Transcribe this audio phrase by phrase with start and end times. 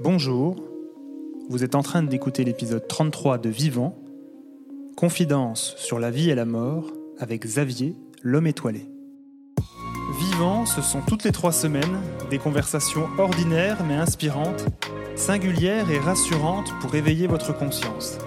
[0.00, 0.54] Bonjour,
[1.48, 3.98] vous êtes en train d'écouter l'épisode 33 de Vivant,
[4.96, 8.86] Confidence sur la vie et la mort avec Xavier, l'homme étoilé.
[10.20, 11.98] Vivant, ce sont toutes les trois semaines
[12.30, 14.66] des conversations ordinaires mais inspirantes,
[15.16, 18.18] singulières et rassurantes pour éveiller votre conscience.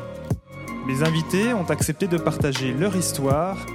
[0.88, 3.66] Mes invités ont accepté de partager leur histoire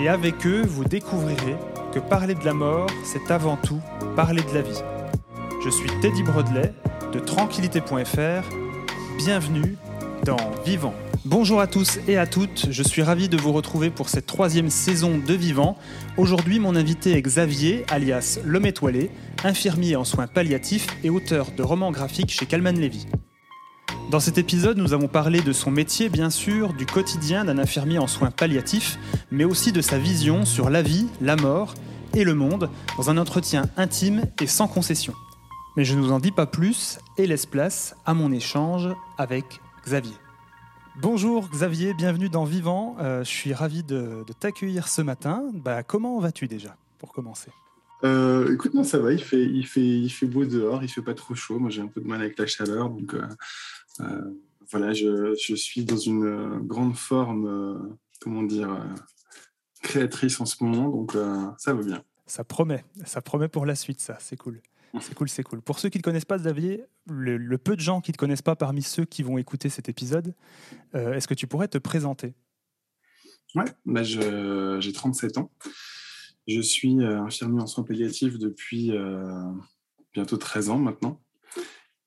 [0.00, 1.56] et avec eux, vous découvrirez
[1.92, 3.80] que parler de la mort, c'est avant tout
[4.16, 4.82] parler de la vie.
[5.64, 6.74] Je suis Teddy Brodley
[7.14, 8.48] de tranquillité.fr.
[9.16, 9.76] Bienvenue
[10.24, 10.36] dans
[10.66, 10.94] Vivant.
[11.24, 14.68] Bonjour à tous et à toutes, je suis ravi de vous retrouver pour cette troisième
[14.68, 15.78] saison de Vivant.
[16.16, 19.12] Aujourd'hui, mon invité est Xavier, alias L'Homme étoilé,
[19.44, 23.06] infirmier en soins palliatifs et auteur de romans graphiques chez Calman Levy.
[24.10, 27.98] Dans cet épisode, nous avons parlé de son métier, bien sûr, du quotidien d'un infirmier
[27.98, 28.98] en soins palliatifs,
[29.30, 31.74] mais aussi de sa vision sur la vie, la mort
[32.12, 35.14] et le monde, dans un entretien intime et sans concession.
[35.76, 38.88] Mais je ne vous en dis pas plus et laisse place à mon échange
[39.18, 40.14] avec Xavier.
[41.02, 42.94] Bonjour Xavier, bienvenue dans Vivant.
[43.00, 45.50] Euh, je suis ravi de, t'accueillir ce matin.
[45.52, 47.50] Bah, comment vas-tu déjà, pour commencer?
[48.04, 51.02] Euh, écoute, non, ça va, il fait, il, fait, il fait beau dehors, il fait
[51.02, 51.58] pas trop chaud.
[51.58, 52.88] Moi, j'ai un peu de mal avec la chaleur.
[52.90, 54.20] Donc, euh,
[54.70, 58.78] voilà, je, je, suis dans une grande forme, comment dire,
[59.82, 60.88] créatrice en ce moment.
[60.88, 61.16] Donc,
[61.58, 62.04] ça va bien.
[62.26, 64.60] Ça promet, ça promet pour la suite, ça, c'est cool.
[65.00, 65.60] C'est cool, c'est cool.
[65.60, 68.42] Pour ceux qui ne connaissent pas Xavier, le, peu de gens qui ne te connaissent
[68.42, 70.34] pas parmi ceux qui vont écouter cet épisode,
[70.94, 72.34] euh, est-ce que tu pourrais te présenter?
[73.54, 75.50] Ouais, bah j'ai 37 ans.
[76.46, 79.52] Je suis euh, infirmier en soins palliatifs depuis euh,
[80.12, 81.20] bientôt 13 ans maintenant.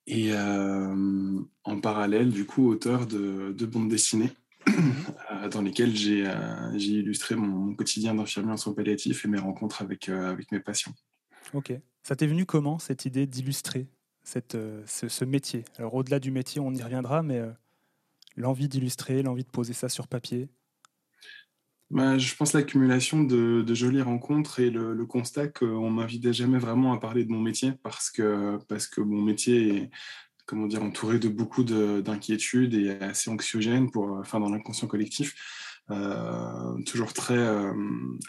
[0.09, 4.31] Et en parallèle, du coup, auteur de, de bandes dessinées
[5.51, 6.23] dans lesquelles j'ai
[6.77, 10.93] illustré mon, mon quotidien d'infirmier en soins palliatifs et mes rencontres avec, avec mes patients.
[11.53, 11.73] Ok.
[12.07, 13.89] Ça t'est venu comment cette idée d'illustrer
[14.55, 15.65] euh, ce, métier?
[15.77, 17.51] Alors au-delà du métier, on y reviendra, mais euh,
[18.37, 20.47] l'envie d'illustrer, l'envie de poser ça sur papier?
[21.89, 26.97] Bah, Je pense l'accumulation de, jolies rencontres et le, constat qu'on m'invitait jamais vraiment à
[26.97, 29.91] parler de mon métier parce que, parce que mon métier est
[30.45, 35.35] comment dire, entouré de beaucoup d'inquiétudes et assez anxiogène pour, enfin, dans l'inconscient collectif.
[35.91, 37.37] Euh, toujours très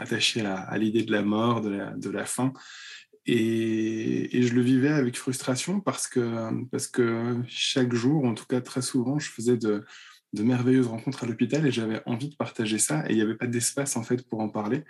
[0.00, 2.52] attaché à l'idée de la mort, de la, de la fin.
[3.30, 8.62] Et, je le vivais avec frustration parce que, parce que chaque jour, en tout cas
[8.62, 9.84] très souvent, je faisais de,
[10.32, 13.46] merveilleuses rencontres à l'hôpital et j'avais envie de partager ça et il n'y avait pas
[13.46, 14.84] d'espace en fait pour en parler.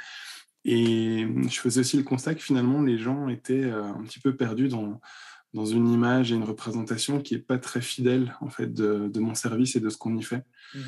[0.65, 4.37] Et je faisais aussi le constat que finalement les gens étaient euh, un petit peu
[4.37, 5.01] perdus dans,
[5.55, 9.35] dans une image et une représentation qui n'est pas très fidèle en fait de, mon
[9.35, 10.45] service et de ce qu'on y fait.
[10.75, 10.81] Mmh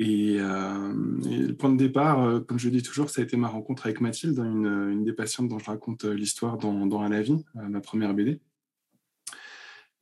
[0.00, 3.48] euh, et, le point de départ, euh, comme je dis toujours, ça a été ma
[3.48, 7.08] rencontre avec Mathilde, une, une des patientes dont je raconte euh, l'histoire dans, dans À
[7.08, 8.40] la vie, ma première BD.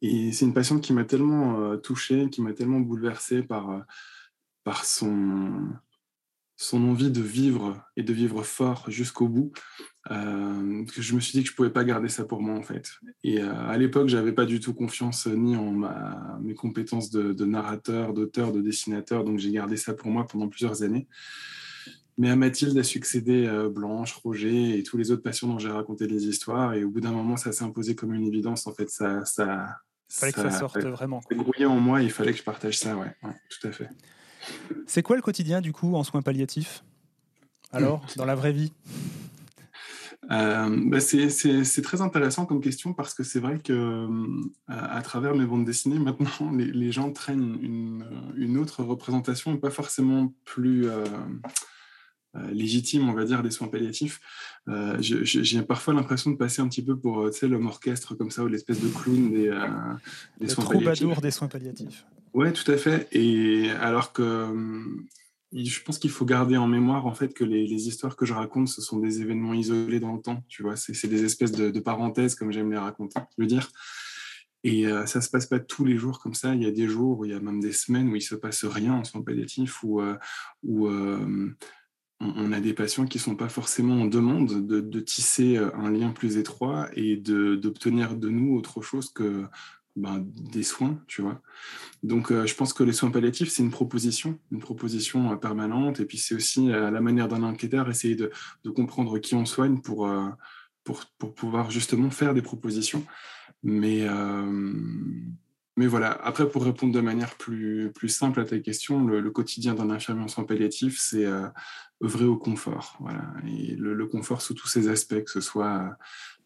[0.02, 3.86] Et c'est une patiente qui m'a tellement touché, qui m'a tellement bouleversé par,
[4.62, 5.70] par son,
[6.56, 9.52] son envie de vivre et de vivre fort jusqu'au bout,
[10.10, 12.62] euh, que je me suis dit que je pouvais pas garder ça pour moi en
[12.62, 12.90] fait.
[13.24, 17.44] Et euh, à l'époque, j'avais pas du tout confiance ni en ma, mes compétences de,
[17.44, 21.06] narrateur, d'auteur, de dessinateur, donc j'ai gardé ça pour moi pendant plusieurs années.
[22.18, 25.68] Mais à Mathilde a succédé euh, Blanche, Roger et tous les autres patients dont j'ai
[25.68, 26.72] raconté des histoires.
[26.72, 28.66] Et au bout d'un moment, ça s'est imposé comme une évidence.
[28.66, 29.66] En fait, ça, ça,
[30.08, 31.20] il fallait que ça sorte vraiment.
[31.20, 32.02] Ça en moi.
[32.02, 32.96] Il fallait que je partage ça.
[32.96, 33.12] ouais
[33.50, 33.90] tout à fait.
[34.86, 36.84] C'est quoi le quotidien du coup en soins palliatifs?
[37.72, 38.72] Alors, dans la vraie vie?
[40.30, 44.08] Euh, bah, c'est très intéressant comme question parce que c'est vrai que euh,
[44.66, 50.88] à, travers mes bandes dessinées, maintenant, les, gens traînent une, autre représentation pas forcément plus
[50.88, 51.04] euh,
[52.52, 54.20] légitime, on va dire, des soins palliatifs.
[55.00, 58.80] J'ai parfois l'impression de passer un petit peu pour l'homme orchestre comme ça ou l'espèce
[58.80, 59.50] de clown des,
[60.40, 61.20] des soins palliatifs.
[61.20, 62.04] des soins palliatifs.
[62.34, 63.08] Oui, tout à fait.
[63.12, 65.06] Et alors que hum,
[65.52, 68.68] je pense qu'il faut garder en mémoire en fait que les, histoires que je raconte,
[68.68, 70.44] ce sont des événements isolés dans le temps.
[70.48, 73.70] Tu vois, c'est des espèces de, parenthèses comme j'aime les raconter, je veux dire.
[74.64, 76.54] Et euh, ça se passe pas tous les jours comme ça.
[76.54, 78.34] Il y a des jours, où il y a même des semaines où il se
[78.34, 80.16] passe rien en soins palliatifs, où, euh,
[80.64, 81.54] où euh,
[82.20, 86.38] on, a des patients qui sont pas forcément en demande de, tisser un lien plus
[86.38, 89.44] étroit et d'obtenir de, nous autre chose que
[89.96, 91.40] ben, des soins, tu vois.
[92.02, 96.00] Donc, euh, je pense que les soins palliatifs, c'est une proposition, une proposition euh, permanente.
[96.00, 98.30] Et puis, c'est aussi à la manière d'un enquêteur, essayer de,
[98.74, 100.28] comprendre qui on soigne pour, euh,
[100.84, 103.06] pour, pour, pouvoir justement faire des propositions.
[103.62, 104.06] Mais,
[105.76, 109.74] mais voilà, après, pour répondre de manière plus, plus simple à ta question, le, quotidien
[109.74, 111.26] d'un infirmier en soins palliatifs, c'est
[112.02, 112.96] œuvrer au confort.
[113.00, 113.24] Voilà.
[113.46, 115.96] Et le, confort sous tous ses aspects, que ce soit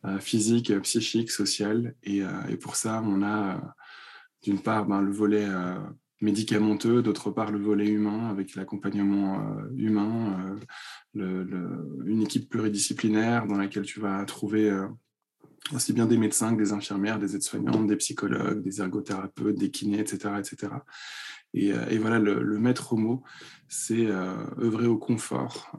[0.04, 1.94] euh, physique, psychique, social.
[2.02, 3.74] Et, euh, et, pour ça, on a
[4.42, 5.46] d'une part, ben, le volet
[6.20, 10.56] médicamenteux, d'autre part, le volet humain avec l'accompagnement humain,
[11.14, 14.70] une équipe pluridisciplinaire dans laquelle tu vas trouver
[15.72, 20.00] aussi bien des médecins que des infirmières, des aides-soignantes, des psychologues, des ergothérapeutes, des kinés,
[20.00, 20.34] etc.
[20.38, 20.72] etc.
[21.54, 23.22] Et, et voilà, le, le, maître mot,
[23.68, 25.72] c'est œuvrer au confort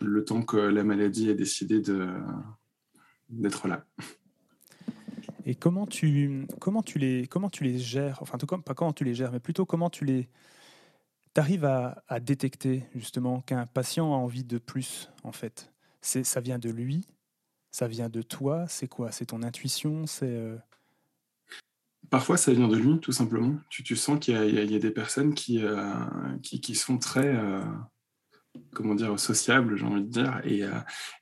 [0.00, 1.82] le temps que la maladie ait décidé
[3.28, 3.84] d'être là.
[5.46, 8.18] Et comment tu, comment tu, les, comment tu les gères?
[8.22, 10.28] Enfin, pas comment tu les gères, mais plutôt comment tu les.
[11.36, 15.72] arrives à, à, détecter justement qu'un patient a envie de plus, en fait?
[16.00, 17.06] Ça vient de lui,
[17.74, 19.10] ça vient de toi, c'est quoi?
[19.10, 20.30] C'est ton intuition C'est.
[20.30, 20.56] Euh
[22.08, 23.56] Parfois, ça vient de lui, tout simplement.
[23.68, 25.92] Tu, tu sens qu'il y, y, a des personnes qui, euh,
[26.40, 27.34] qui, qui, sont très.
[27.34, 27.64] Euh,
[28.74, 30.62] comment dire, sociables, j'ai envie de dire, et,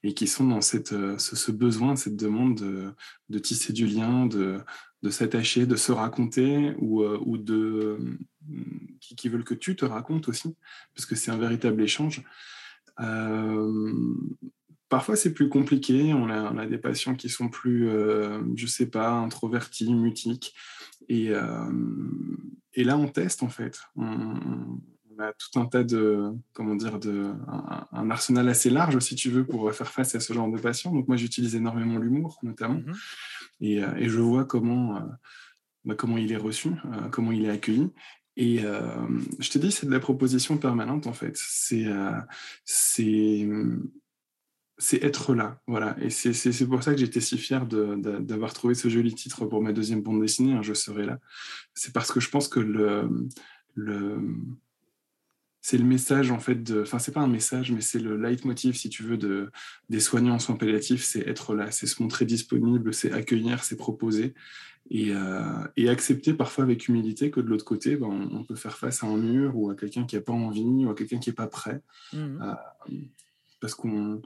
[0.03, 2.93] et qui sont dans cette, ce, besoin, cette demande de,
[3.31, 4.61] de tisser du lien, de,
[5.03, 8.19] de s'attacher, de se raconter, ou, ou de,
[9.01, 10.55] qui, veulent que tu te racontes aussi,
[10.95, 12.23] parce que c'est un véritable échange.
[14.93, 16.13] Parfois, c'est plus compliqué.
[16.13, 17.89] On a, on a, des patients qui sont plus,
[18.55, 20.55] je sais pas, introvertis, mutiques.
[21.09, 21.33] Et,
[22.75, 23.81] et là, on teste, en fait.
[23.97, 24.37] On,
[25.17, 27.33] on a tout un tas de, comment dire, de,
[27.93, 30.93] un, arsenal assez large, si tu veux, pour faire face à ce genre de patients.
[30.93, 32.95] Donc moi, j'utilise énormément l'humour, notamment, mhm.
[33.61, 35.01] et, euh, et, je vois comment, euh,
[35.85, 37.91] bah, comment il est reçu, euh, comment il est accueilli.
[38.37, 41.37] Et je te dis, c'est de la proposition permanente, en fait.
[41.37, 41.85] C'est
[42.65, 43.47] c'est
[44.79, 45.97] c'est être là, voilà.
[46.01, 49.73] Et c'est pour ça que j'étais si fier d'avoir trouvé ce joli titre pour ma
[49.73, 51.19] deuxième bande dessinée, Je serai là.
[51.75, 53.09] C'est parce que je pense que le,
[53.75, 54.19] le,
[55.61, 58.75] c'est le message en fait de, enfin c'est pas un message, mais c'est le leitmotiv
[58.75, 59.51] si tu veux de
[59.89, 63.77] des soignants en soins palliatifs, c'est être là, c'est se montrer disponible, c'est accueillir, c'est
[63.77, 64.35] proposer
[64.91, 68.77] et, euh, et, accepter parfois avec humilité que de l'autre côté, ben, on, peut faire
[68.77, 71.31] face à un mur ou à quelqu'un qui a pas envie ou à quelqu'un qui
[71.31, 71.81] est pas prêt,
[72.13, 72.17] mmh.
[72.19, 72.95] euh,
[73.61, 74.21] parce qu'on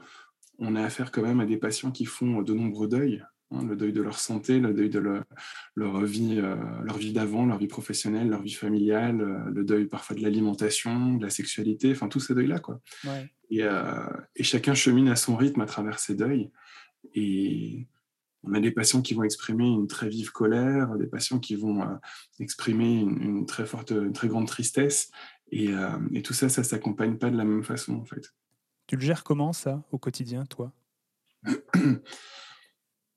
[0.59, 3.23] on a affaire quand même à des patients qui font de nombreux deuils.
[3.51, 7.45] Hein, le deuil de leur santé, le deuil de leur, vie, euh, leur vie d'avant,
[7.45, 11.91] leur vie professionnelle, leur vie familiale, euh, le deuil parfois de l'alimentation, de la sexualité,
[11.91, 12.59] enfin tous ces deuils-là.
[12.59, 12.81] Quoi.
[13.49, 14.05] Et, euh,
[14.35, 16.51] et, chacun chemine à son rythme à travers ces deuils.
[17.13, 17.87] Et
[18.43, 21.87] on a des patients qui vont exprimer une très vive colère, des patients qui vont
[22.41, 25.09] exprimer une, très forte, une très grande tristesse.
[25.51, 25.69] Et,
[26.13, 28.33] et tout ça, ça ne s'accompagne pas de la même façon, en fait.
[28.87, 30.71] Tu le gères comment, ça, au quotidien, toi?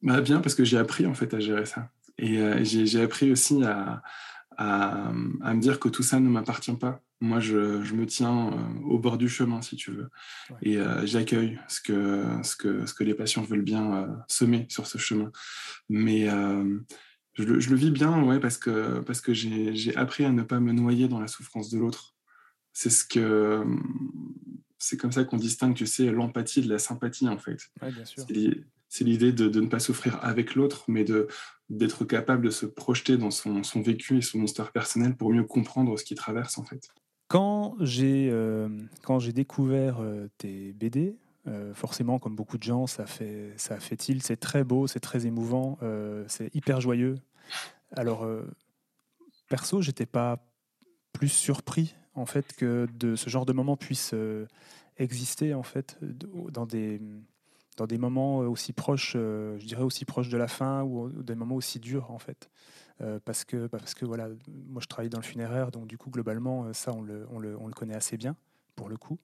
[0.02, 1.90] Bah, Bien, parce que j'ai appris en fait à gérer ça.
[2.16, 4.02] Et euh, j'ai appris aussi à,
[4.56, 5.08] à,
[5.42, 7.02] à, me dire que tout ça ne m'appartient pas.
[7.20, 10.08] Moi, je, je me tiens euh, au bord du chemin, si tu veux.
[10.62, 14.86] Et euh, j'accueille ce que, ce, que, ce que les patients veulent bien semer sur
[14.86, 15.30] ce chemin.
[15.90, 20.30] Mais je le, je, le, vis bien, ouais, parce que, parce que j'ai appris à
[20.30, 22.14] ne pas me noyer dans la souffrance de l'autre.
[22.72, 23.64] C'est ce que
[24.80, 27.58] c'est comme ça qu'on distingue, tu sais, l'empathie de la sympathie, en fait.
[27.82, 27.92] Ouais,
[28.90, 31.04] c'est l'idée de, ne pas souffrir avec l'autre, mais
[31.68, 35.96] d'être capable de se projeter dans son, vécu et son histoire personnelle pour mieux comprendre
[35.96, 36.88] ce qu'il traverse en fait.
[37.28, 38.68] Quand j'ai euh,
[39.32, 41.16] découvert euh, tes BD,
[41.46, 44.24] euh, forcément, comme beaucoup de gens, ça fait ça fait tilt.
[44.24, 45.78] C'est très beau, c'est très émouvant,
[46.26, 47.14] c'est hyper joyeux.
[47.92, 48.28] Alors
[49.48, 50.44] perso, j'étais pas
[51.12, 54.14] plus surpris en fait que de ce genre de moment puisse
[54.98, 57.00] exister en fait dans des
[57.80, 61.08] dans des moments euh, aussi proches, euh, je dirais aussi proches de la fin ou,
[61.08, 62.50] des moments aussi durs en fait.
[63.00, 64.28] Euh, parce que, bah, parce que voilà,
[64.68, 67.56] moi je travaille dans le funéraire, donc du coup globalement ça on le, on le,
[67.58, 68.36] on le connaît assez bien
[68.76, 69.18] pour le coup.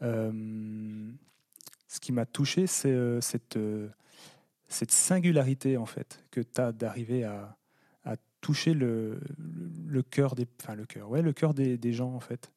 [0.00, 3.58] ce qui m'a touché, c'est cette,
[4.68, 7.56] cette singularité en fait que tu as d'arriver à,
[8.42, 9.18] toucher le,
[9.86, 12.52] le cœur des, enfin le cœur, ouais, le cœur des, des gens en fait.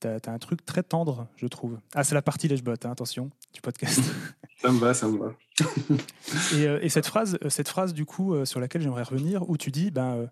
[0.00, 1.78] Tu as, un truc très tendre, je trouve.
[1.94, 4.00] Ah, c'est la partie lèche-botte, hein, attention, du podcast.
[4.60, 5.34] Ça me va, ça me va.
[6.54, 9.56] et, et, cette phrase, euh, cette phrase du coup, euh, sur laquelle j'aimerais revenir, où
[9.56, 10.26] tu dis, ben, euh,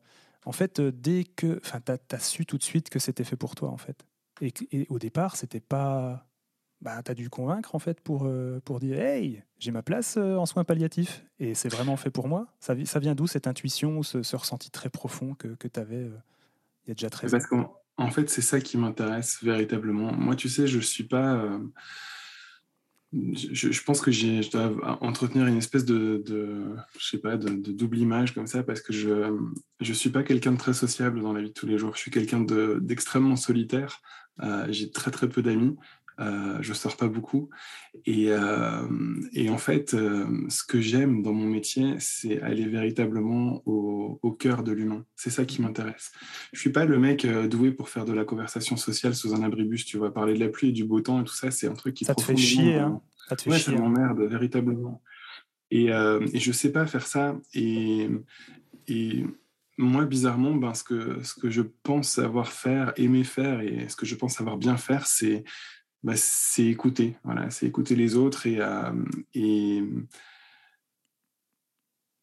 [0.45, 3.57] en fait, dès que, enfin, tu as, su tout de suite que c'était fait pour
[3.57, 4.07] toi, en fait.
[4.41, 6.30] Et, et au départ, c'était pas,
[6.81, 8.31] ben, tu as dû convaincre, en fait, pour,
[8.65, 12.47] pour dire, hey, j'ai ma place en soins palliatifs, et c'est vraiment fait pour moi.
[12.59, 16.09] Ça, ça vient d'où cette intuition, ce, ce, ressenti très profond que, que tu avais
[16.87, 20.13] il y a déjà très Parce qu'en en fait, c'est ça qui m'intéresse véritablement.
[20.13, 21.61] Moi, tu sais, je suis pas
[23.13, 26.23] je, pense que je dois entretenir une espèce de,
[26.97, 29.09] je sais pas, de, double image comme ça parce que je
[29.81, 31.95] ne suis pas quelqu'un de très sociable dans la vie de tous les jours.
[31.95, 32.41] Je suis quelqu'un
[32.81, 34.01] d'extrêmement solitaire.
[34.43, 35.77] Euh, j'ai très très peu d'amis.
[36.21, 37.49] Euh, je sors pas beaucoup.
[38.05, 38.87] Et, euh,
[39.33, 44.31] et en fait, euh, ce que j'aime dans mon métier, c'est aller véritablement au, au,
[44.33, 45.05] cœur de l'humain.
[45.17, 46.13] C'est ça qui m'intéresse.
[46.53, 49.43] Je suis pas le mec euh, doué pour faire de la conversation sociale sous un
[49.43, 51.69] abribus, tu vois, parler de la pluie et du beau temps et tout ça, c'est
[51.69, 53.61] un truc qui ça te fait chier, hein ça te fait chier.
[53.61, 53.77] ça hein.
[53.77, 55.03] m'emmerde véritablement.
[55.71, 57.39] Et, et je sais pas faire ça.
[57.55, 58.09] Et,
[58.89, 59.25] et
[59.79, 63.97] moi, bizarrement, ben, ce, que, ce que je pense savoir faire, aimer faire et ce
[63.97, 65.45] que je pense savoir bien faire, c'est
[66.03, 67.17] bah, c'est écouter.
[67.25, 68.93] Voilà, c'est écouter les autres et, euh,
[69.35, 69.83] et,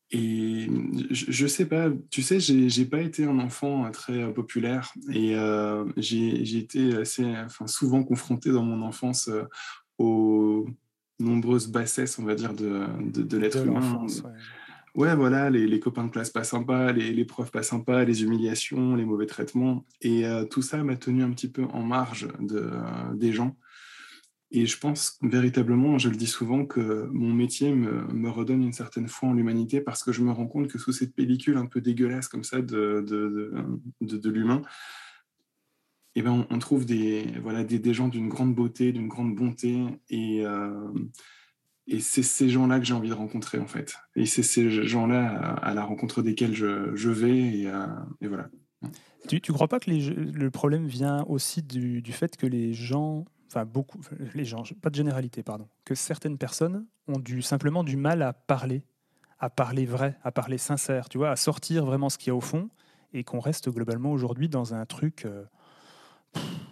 [0.09, 0.67] et
[1.11, 5.85] je, ne sais pas, tu sais, j'ai pas été un enfant très populaire et euh,
[5.97, 9.43] j'ai été assez, enfin, souvent confronté dans mon enfance euh,
[9.99, 10.65] aux
[11.19, 14.05] nombreuses bassesses, on va dire, de, de, l'être humain.
[14.95, 15.15] Ouais.
[15.15, 18.95] voilà, les, les, copains de classe pas sympas, les, les, profs pas sympas, les humiliations,
[18.95, 19.85] les mauvais traitements.
[20.01, 22.71] Et tout ça m'a tenu un petit peu en marge de,
[23.15, 23.55] des gens.
[24.49, 29.07] Et je pense véritablement, je le dis souvent, que mon métier me, redonne une certaine
[29.07, 31.81] foi en l'humanité parce que je me rends compte que sous cette pellicule un peu
[31.81, 33.53] dégueulasse comme ça de, de,
[34.01, 34.61] de, l'humain,
[36.15, 39.83] eh ben on, trouve des, voilà, des, des gens d'une grande beauté, d'une grande bonté.
[40.09, 40.93] Et, euh,
[41.87, 43.97] et c'est ces gens-là que j'ai envie de rencontrer, en fait.
[44.15, 47.37] Et c'est ces gens-là à, la rencontre desquels je, je vais.
[47.37, 47.85] Et, euh,
[48.21, 48.49] et voilà.
[49.27, 53.25] Tu ne crois pas que le problème vient aussi du, du fait que les gens
[53.47, 53.99] enfin beaucoup,
[54.33, 58.33] les gens, pas de généralité, pardon, que certaines personnes ont du, simplement du mal à
[58.33, 58.83] parler,
[59.39, 62.35] à parler vrai, à parler sincère, tu vois, à sortir vraiment ce qu'il y a
[62.35, 62.69] au fond,
[63.13, 65.45] et qu'on reste globalement aujourd'hui dans un truc, euh,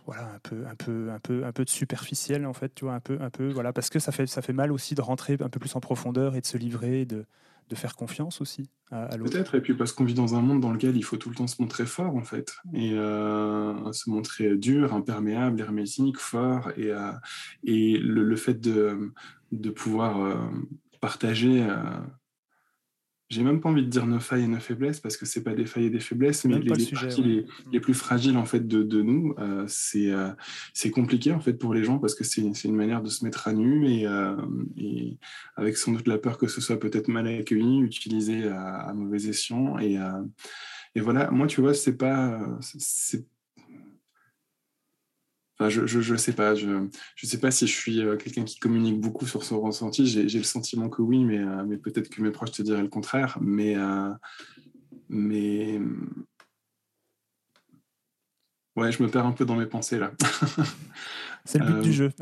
[0.05, 2.93] voilà, un peu, un peu, un peu, un peu de superficiel en fait, tu vois,
[2.93, 5.37] un peu, un peu, voilà, parce que ça fait, ça fait mal aussi de rentrer
[5.39, 7.25] un peu plus en profondeur et de se livrer, de,
[7.69, 9.31] de faire confiance aussi à, l'autre.
[9.31, 11.35] Peut-être, et puis parce qu'on vit dans un monde dans lequel il faut tout le
[11.35, 16.91] temps se montrer fort, en fait, et euh, se montrer dur, imperméable, hermétique, fort, et,
[16.91, 17.11] euh,
[17.63, 19.11] et le, fait de,
[19.51, 20.35] de pouvoir euh,
[21.01, 21.65] partager
[23.35, 25.53] j'ai même pas envie de dire nos failles et nos faiblesses parce que c'est pas
[25.53, 28.81] des failles et des faiblesses, mais les, parties les, les, plus fragiles en fait de,
[28.81, 30.29] de nous, euh, c'est euh,
[30.73, 33.49] c'est compliqué en fait pour les gens parce que c'est une manière de se mettre
[33.49, 34.37] à nu et, euh,
[34.77, 35.17] et,
[35.57, 39.27] avec sans doute la peur que ce soit peut-être mal accueilli, utilisé à, à mauvais
[39.27, 39.77] escient.
[39.79, 39.97] Et
[40.97, 43.25] et voilà, moi tu vois c'est pas c'est
[45.57, 46.53] Enfin, je, je, je sais pas.
[46.53, 50.05] Je, je sais pas si je suis euh, quelqu'un qui communique beaucoup sur son ressenti.
[50.05, 52.89] J'ai, le sentiment que oui, mais, euh, mais peut-être que mes proches te diraient le
[52.89, 53.37] contraire.
[53.39, 54.11] Mais, euh,
[55.07, 55.79] mais
[58.75, 60.11] ouais, je me perds un peu dans mes pensées là.
[61.45, 62.11] C'est le but du jeu.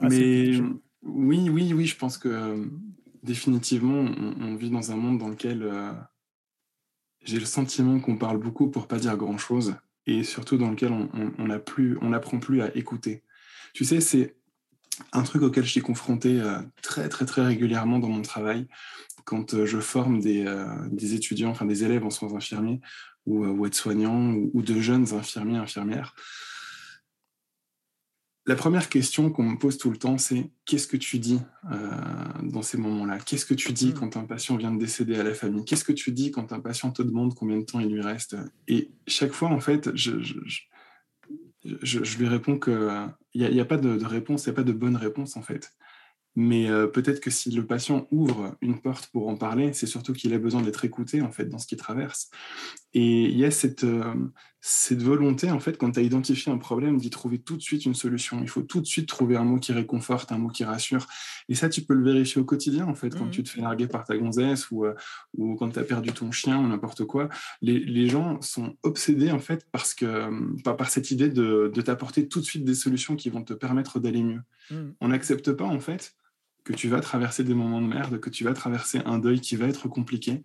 [0.00, 0.50] Ah, mais
[1.02, 2.68] oui, oui, oui, je pense que
[3.22, 3.94] définitivement,
[4.40, 5.64] on, vit dans un monde dans lequel
[7.22, 9.76] j'ai le sentiment qu'on parle beaucoup pour pas dire grand chose
[10.08, 13.22] et surtout dans lequel on n'apprend plus, à écouter.
[13.74, 14.34] Tu sais, c'est
[15.12, 18.66] un truc auquel je suis confronté euh, très très très régulièrement dans mon travail
[19.24, 22.80] quand euh, je forme des, euh, des, étudiants, enfin des élèves en soins infirmiers
[23.26, 26.14] ou, ou aides-soignants ou, de jeunes infirmiers, infirmières.
[28.48, 31.38] La première question qu'on me pose tout le temps, c'est qu'est-ce que tu dis
[31.70, 31.76] euh,
[32.42, 33.18] dans ces moments-là?
[33.18, 33.92] Qu'est-ce que tu dis hmm.
[33.92, 35.66] quand un patient vient de décéder à la famille?
[35.66, 38.36] Qu'est-ce que tu dis quand un patient te demande combien de temps il lui reste?
[38.66, 40.12] Et chaque fois, en fait, je,
[42.18, 44.72] lui réponds qu'il n'y a, a, pas de, de réponse, il n'y a pas de
[44.72, 45.70] bonne réponse, en fait.
[46.40, 50.12] Mais euh, peut-être que si le patient ouvre une porte pour en parler, c'est surtout
[50.12, 52.30] qu'il a besoin d'être écouté en fait dans ce qu'il traverse.
[52.94, 54.14] Et il y a cette, euh,
[54.60, 57.84] cette volonté en fait quand tu as identifié un problème d'y trouver tout de suite
[57.84, 58.40] une solution.
[58.40, 61.06] Il faut tout de suite trouver un mot qui réconforte, un mot qui rassure.
[61.48, 63.30] Et ça, tu peux le vérifier au quotidien en fait quand mmh.
[63.30, 64.94] tu te fais larguer par ta gonzesse ou, euh,
[65.36, 67.28] ou quand tu as perdu ton chien ou n'importe quoi.
[67.60, 71.80] Les, les, gens sont obsédés en fait parce que, par, par cette idée de, de
[71.82, 74.40] t'apporter tout de suite des solutions qui vont te permettre d'aller mieux.
[74.70, 74.76] Mmh.
[75.00, 76.14] On n'accepte pas en fait
[76.64, 79.56] que tu vas traverser des moments de merde, que tu vas traverser un deuil qui
[79.56, 80.42] va être compliqué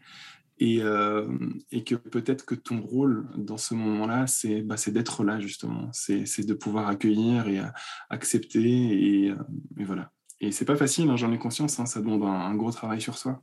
[0.60, 1.27] et, euh,
[1.72, 6.45] et que peut-être que ton rôle dans ce moment-là, c'est bah, d'être là justement, c'est
[6.45, 7.67] de pouvoir accueillir et euh,
[8.10, 9.36] accepter et, euh,
[9.79, 10.12] et, voilà.
[10.39, 13.17] Et c'est pas facile, hein, j'en ai conscience, hein, ça demande un, gros travail sur
[13.17, 13.41] soi.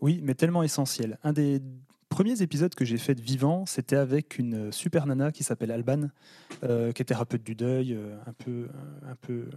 [0.00, 1.18] Oui, mais tellement essentiel.
[1.22, 1.62] Un des
[2.08, 6.08] premiers épisodes que j'ai fait de vivant, c'était avec une super nana qui s'appelle Alban,
[6.60, 8.68] qui est thérapeute du deuil, un peu,
[9.08, 9.48] un peu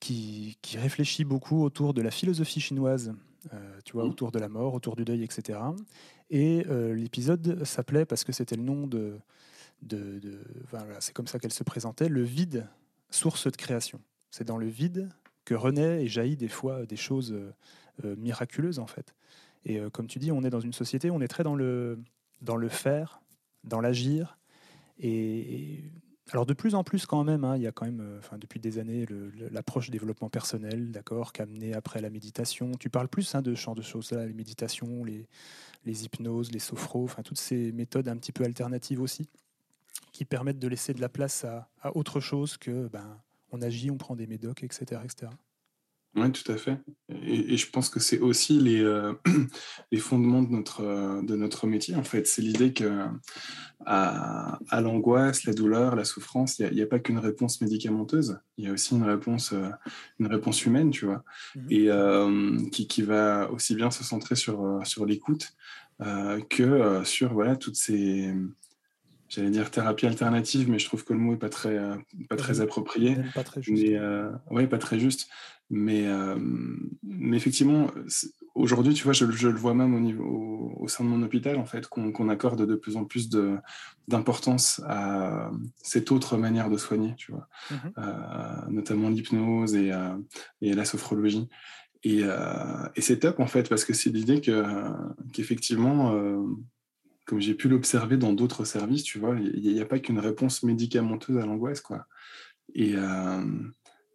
[0.00, 3.14] qui, réfléchit beaucoup autour de la philosophie chinoise,
[3.52, 4.10] euh, tu vois, mmh.
[4.10, 5.58] autour de la mort, autour du deuil, etc.
[6.30, 9.18] Et euh, l'épisode s'appelait, parce que c'était le nom de...
[9.82, 10.20] de,
[11.00, 12.66] c'est comme ça qu'elle se présentait, le vide,
[13.10, 14.00] source de création.
[14.30, 15.08] C'est dans le vide
[15.44, 17.32] que renaît et jaillit des fois des choses
[18.04, 19.14] euh, miraculeuses, en fait.
[19.64, 21.98] Et comme tu dis, on est dans une société, on est très dans le,
[22.40, 23.20] dans le faire,
[23.64, 24.38] dans l'agir,
[25.00, 25.82] et
[26.32, 28.58] Alors de plus en plus quand même, hein, il y a quand même, enfin depuis
[28.58, 29.06] des années,
[29.52, 32.72] l'approche développement personnel, d'accord, qu'amené après la méditation.
[32.80, 35.28] Tu parles plus hein, de genre de choses-là, les méditations, les,
[35.84, 39.28] les hypnoses, les sophros, enfin toutes ces méthodes un petit peu alternatives aussi,
[40.10, 43.20] qui permettent de laisser de la place à, à autre chose que ben,
[43.52, 45.00] on agit, on prend des médocs, etc.
[45.04, 45.30] etc.
[46.16, 46.78] Oui, tout à fait.
[47.10, 49.12] Et, je pense que c'est aussi les, euh,
[49.92, 52.26] les fondements de notre, euh, de notre métier, en fait.
[52.26, 53.04] C'est l'idée que
[53.84, 58.64] à, à l'angoisse, la douleur, la souffrance, il n'y a, pas qu'une réponse médicamenteuse, il
[58.64, 59.68] y a aussi une réponse, euh,
[60.18, 61.22] une réponse humaine, tu vois,
[61.54, 65.52] mmh et qui, qui, va aussi bien se centrer sur, sur l'écoute
[66.50, 68.32] que sur voilà, toutes ces
[69.28, 71.78] j'allais dire thérapie alternative, mais je trouve que le mot est pas très,
[72.28, 73.16] pas très approprié.
[73.34, 73.82] Pas très juste.
[73.82, 73.98] Mais,
[74.50, 75.28] ouais, pas très juste.
[75.68, 76.36] Mais, euh,
[77.02, 77.90] mais effectivement,
[78.54, 81.64] aujourd'hui, tu vois, je, le vois même au, niveau, au, sein de mon hôpital, en
[81.64, 83.28] fait, qu'on accorde de plus en plus
[84.06, 85.50] d'importance à
[85.82, 90.16] cette autre manière de soigner, tu vois, mmh euh, notamment l'hypnose et, euh,
[90.60, 91.48] et, la sophrologie.
[92.04, 96.14] Et, et c'est top, en fait, parce que c'est l'idée qu'effectivement,
[97.26, 100.62] comme j'ai pu l'observer dans d'autres services, tu vois, il n'y a, pas qu'une réponse
[100.62, 102.06] médicamenteuse à l'angoisse, quoi.
[102.74, 102.94] Et,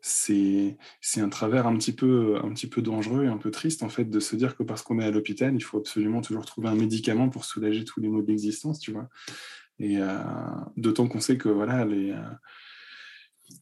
[0.04, 0.78] c'est
[1.18, 4.06] un travers un petit, peu, un petit peu dangereux et un peu triste en fait
[4.06, 6.76] de se dire que parce qu'on est à l'hôpital, il faut absolument toujours trouver un
[6.76, 9.10] médicament pour soulager tous les maux d'existence, tu vois.
[9.80, 10.18] Et euh,
[10.76, 12.24] d'autant qu'on sait que voilà, les, euh,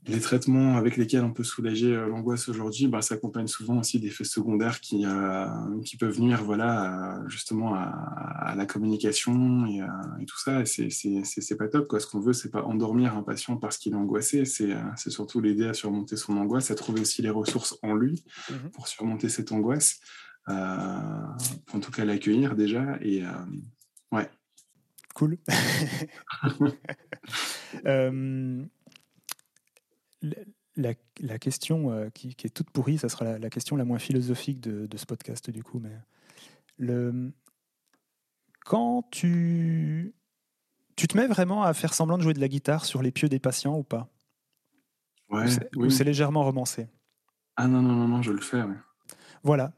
[0.07, 4.23] les traitements avec lesquels on peut soulager euh, l'angoisse aujourd'hui bah, s'accompagnent souvent aussi d'effets
[4.23, 5.45] secondaires qui, euh,
[5.85, 9.79] qui peuvent nuire voilà, justement à, la communication et,
[10.21, 10.61] et, tout ça.
[10.61, 11.87] Et c'est pas top.
[11.87, 11.99] Quoi.
[11.99, 15.41] Ce qu'on veut, c'est pas endormir un patient parce qu'il est angoissé, c'est euh, surtout
[15.41, 19.29] l'aider à surmonter son angoisse, à trouver aussi les ressources en lui mmh pour surmonter
[19.29, 19.99] cette angoisse,
[20.47, 22.97] en tout cas l'accueillir déjà.
[23.01, 23.23] Et
[24.11, 24.29] ouais.
[25.15, 25.37] Cool.
[30.21, 34.97] la, question euh, qui, est toute pourrie, ça sera la, question la moins philosophique de,
[34.97, 35.79] ce podcast du coup.
[35.79, 35.95] Mais
[36.77, 37.31] le,
[38.65, 40.13] quand tu,
[40.95, 43.29] tu te mets vraiment à faire semblant de jouer de la guitare sur les pieux
[43.29, 44.09] des patients ou pas?
[45.29, 45.45] Ouais.
[45.75, 46.87] Ou c'est légèrement romancé?
[47.55, 48.63] Ah non, non, non, non, je le fais.
[49.43, 49.73] Voilà.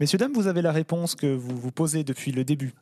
[0.00, 2.72] Messieurs, dames, vous avez la réponse que vous vous posez depuis le début.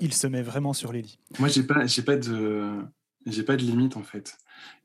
[0.00, 1.18] Il se met vraiment sur les lits.
[1.38, 2.84] Moi, j'ai pas, j'ai pas de,
[3.26, 4.38] j'ai pas de limite en fait.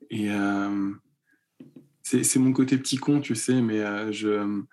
[0.09, 0.91] Et euh,
[2.21, 4.63] c'est mon côté petit con, tu sais, mais euh, je,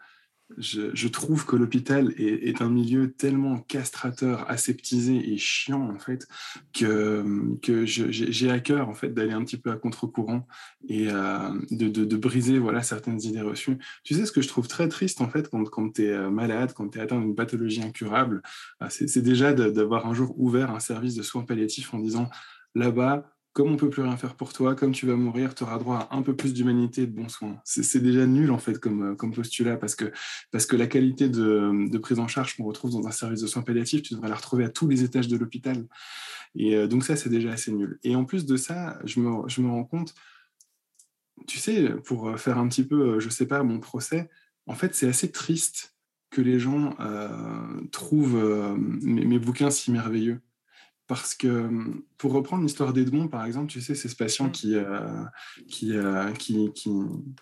[0.58, 6.26] je, trouve que l'hôpital est, un milieu tellement castrateur, aseptisé et chiant, en fait,
[6.72, 7.24] que,
[7.62, 10.46] que j'ai à cœur, en fait, d'aller un petit peu à contre-courant
[10.88, 13.78] et euh, de, de, briser, voilà, certaines idées reçues.
[14.04, 16.30] Tu sais, ce que je trouve très triste, en fait, quand, quand tu es euh,
[16.30, 18.42] malade, quand tu es atteint d'une pathologie incurable,
[18.88, 22.28] c'est déjà d'avoir un jour ouvert un service de soins palliatifs en disant,
[22.74, 25.78] là-bas, comme on peut plus rien faire pour toi, comme tu vas mourir, tu auras
[25.78, 27.60] droit à un peu plus d'humanité et de bons soins.
[27.64, 30.12] C'est déjà nul en fait comme, comme postulat parce que,
[30.52, 33.62] parce que la qualité de, prise en charge qu'on retrouve dans un service de soins
[33.62, 35.86] palliatifs, tu devrais la retrouver à tous les étages de l'hôpital.
[36.54, 37.98] Et euh, donc ça, c'est déjà assez nul.
[38.04, 40.14] Et en plus de ça, je me, je me rends compte,
[41.46, 44.28] tu sais, pour faire un petit peu, je sais pas, mon procès,
[44.66, 45.96] en fait, c'est assez triste
[46.30, 50.40] que les gens euh, trouvent euh, mes bouquins si merveilleux.
[51.10, 51.68] Parce que,
[52.18, 54.84] pour reprendre l'histoire d'Edmond, par exemple, tu sais, c'est ce patient qui, euh,
[55.82, 56.90] euh, qui, qui,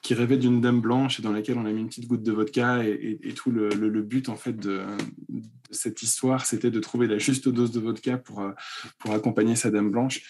[0.00, 2.32] qui, rêvait d'une dame blanche et dans laquelle on a mis une petite goutte de
[2.32, 2.82] vodka.
[2.82, 4.86] Et, tout le, le, but, en fait, de,
[5.70, 8.52] cette histoire, c'était de trouver la juste dose de vodka pour, euh,
[8.98, 10.22] pour accompagner sa dame blanche.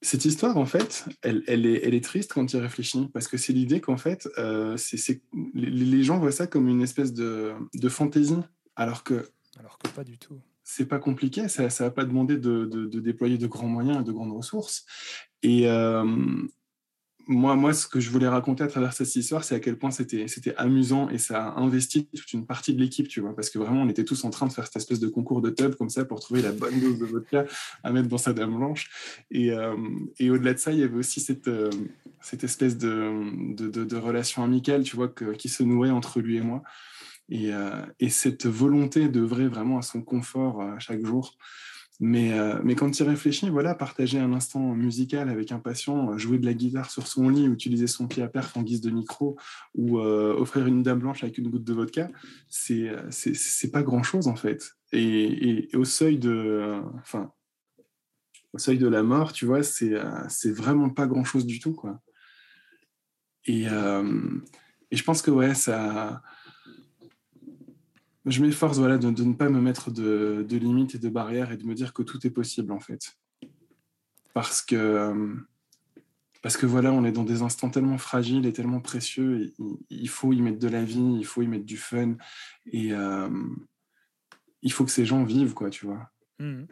[0.00, 3.26] Cette histoire, en fait, elle, elle, est, elle est triste quand tu y réfléchis, parce
[3.26, 4.28] que c'est l'idée qu'en fait,
[4.76, 5.20] c'est,
[5.52, 8.38] les, gens voient ça comme une espèce de, de fantaisie,
[8.76, 9.28] alors que...
[9.58, 13.38] Alors que pas du tout c'est pas compliqué, ça ne va pas demander de, déployer
[13.38, 14.86] de grands moyens et de grandes ressources.
[15.42, 16.04] Et euh,
[17.26, 19.90] moi, moi, ce que je voulais raconter à travers cette histoire, c'est à quel point
[19.90, 23.58] c'était, amusant et ça a investi toute une partie de l'équipe, tu vois, parce que
[23.58, 25.90] vraiment, on était tous en train de faire cette espèce de concours de tub comme
[25.90, 27.44] ça pour trouver la bonne dose de vodka
[27.82, 28.90] à mettre dans sa dame blanche.
[29.30, 29.74] Et, euh,
[30.22, 31.70] au-delà de ça, il y avait aussi cette, euh,
[32.22, 36.62] cette espèce de, de, relation amicale, tu vois, qui se nouait entre lui et moi.
[37.32, 41.36] Euh, et, cette volonté d'œuvrer vraiment à son confort euh, chaque jour.
[42.00, 46.18] Mais, euh, mais quand tu y réfléchis, voilà, partager un instant musical avec un patient,
[46.18, 48.90] jouer de la guitare sur son lit, utiliser son pied à perf en guise de
[48.90, 49.38] micro,
[49.74, 52.10] ou offrir une dame blanche avec une goutte de vodka,
[52.48, 52.90] c'est
[53.72, 54.72] pas grand chose en fait.
[54.92, 56.80] Et, au seuil de,
[58.52, 62.00] au seuil de la mort, tu vois, c'est vraiment pas grand chose du tout quoi.
[63.46, 66.22] Et, et je pense que ouais, ça
[68.26, 71.64] je m'efforce voilà, de, ne pas me mettre de, limites et de barrières et de
[71.64, 73.16] me dire que tout est possible en fait.
[74.32, 75.36] Parce que,
[76.42, 79.52] parce que voilà, on est dans des instants tellement fragiles et tellement précieux.
[79.90, 82.16] il faut y mettre de la vie, il faut y mettre du fun.
[82.66, 82.92] Et
[84.62, 86.10] il faut que ces gens vivent, quoi, tu vois.
[86.38, 86.64] Mmh.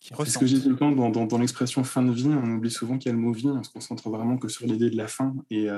[0.00, 2.26] C'est ce que j'ai dit le temps dans, dans, l'expression fin de vie.
[2.26, 3.48] On oublie souvent qu'il y a le mot vie.
[3.48, 5.34] On se concentre vraiment que sur l'idée de la fin.
[5.50, 5.68] Et,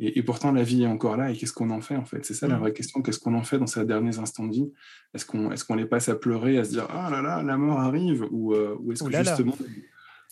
[0.00, 1.30] et, pourtant, la vie est encore là.
[1.30, 2.24] Et qu'est-ce qu'on en fait, en fait?
[2.24, 2.60] C'est ça la mmh.
[2.60, 3.00] vraie question.
[3.00, 4.72] Qu'est-ce qu'on en fait dans ces derniers instants de vie?
[5.14, 7.56] Est-ce qu'on est qu'on les passe à pleurer, à se dire Ah là là, la
[7.56, 8.26] mort arrive?
[8.32, 9.54] Ou, ou est-ce que justement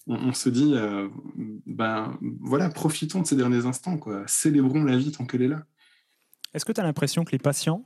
[0.06, 1.08] on, se dit, euh,
[1.66, 4.24] ben voilà, profitons de ces derniers instants, quoi.
[4.26, 5.64] Célébrons la vie tant qu'elle est là.
[6.54, 7.84] Est-ce que tu as l'impression que les patients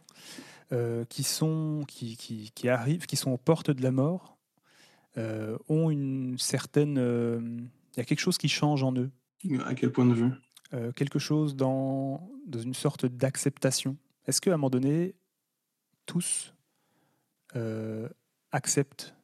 [0.72, 4.38] euh, qui, sont, qui, qui, arrivent, qui sont aux portes de la mort,
[5.18, 6.96] euh, ont une certaine...
[6.96, 9.10] Il y a quelque chose qui change en eux?
[9.64, 10.30] À quel point de vue?
[10.94, 13.96] Quelque chose dans, une sorte d'acceptation.
[14.26, 15.14] Est-ce qu'à un moment donné,
[16.06, 16.54] tous
[18.52, 19.16] acceptent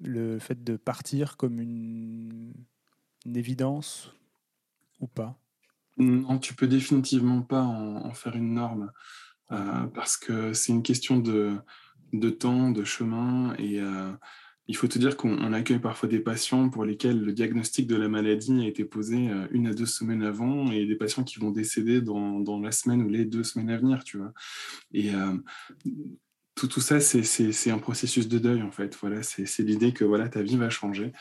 [0.00, 2.52] le fait de partir comme une,
[3.26, 4.12] évidence
[5.00, 5.38] ou pas?
[5.96, 8.92] Non, tu peux définitivement pas en, faire une norme
[9.50, 11.56] euh, parce que c'est une question de,
[12.12, 14.12] de, temps, de chemin et euh,
[14.66, 18.08] il faut te dire qu'on accueille parfois des patients pour lesquels le diagnostic de la
[18.08, 21.50] maladie a été posé euh, une à deux semaines avant et des patients qui vont
[21.50, 24.32] décéder dans, dans la semaine ou les deux semaines à venir, tu vois.
[24.92, 25.12] Et
[26.54, 28.96] tout, tout ça, c'est un processus de deuil, en fait.
[29.00, 31.12] Voilà, c'est l'idée que voilà, ta vie va changer.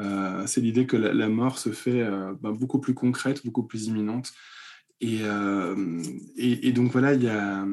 [0.00, 3.86] Euh, c'est l'idée que la, mort se fait euh, bah, beaucoup plus concrète, beaucoup plus
[3.86, 4.32] imminente.
[5.00, 6.02] Et, euh,
[6.36, 7.66] et, donc, voilà, il y a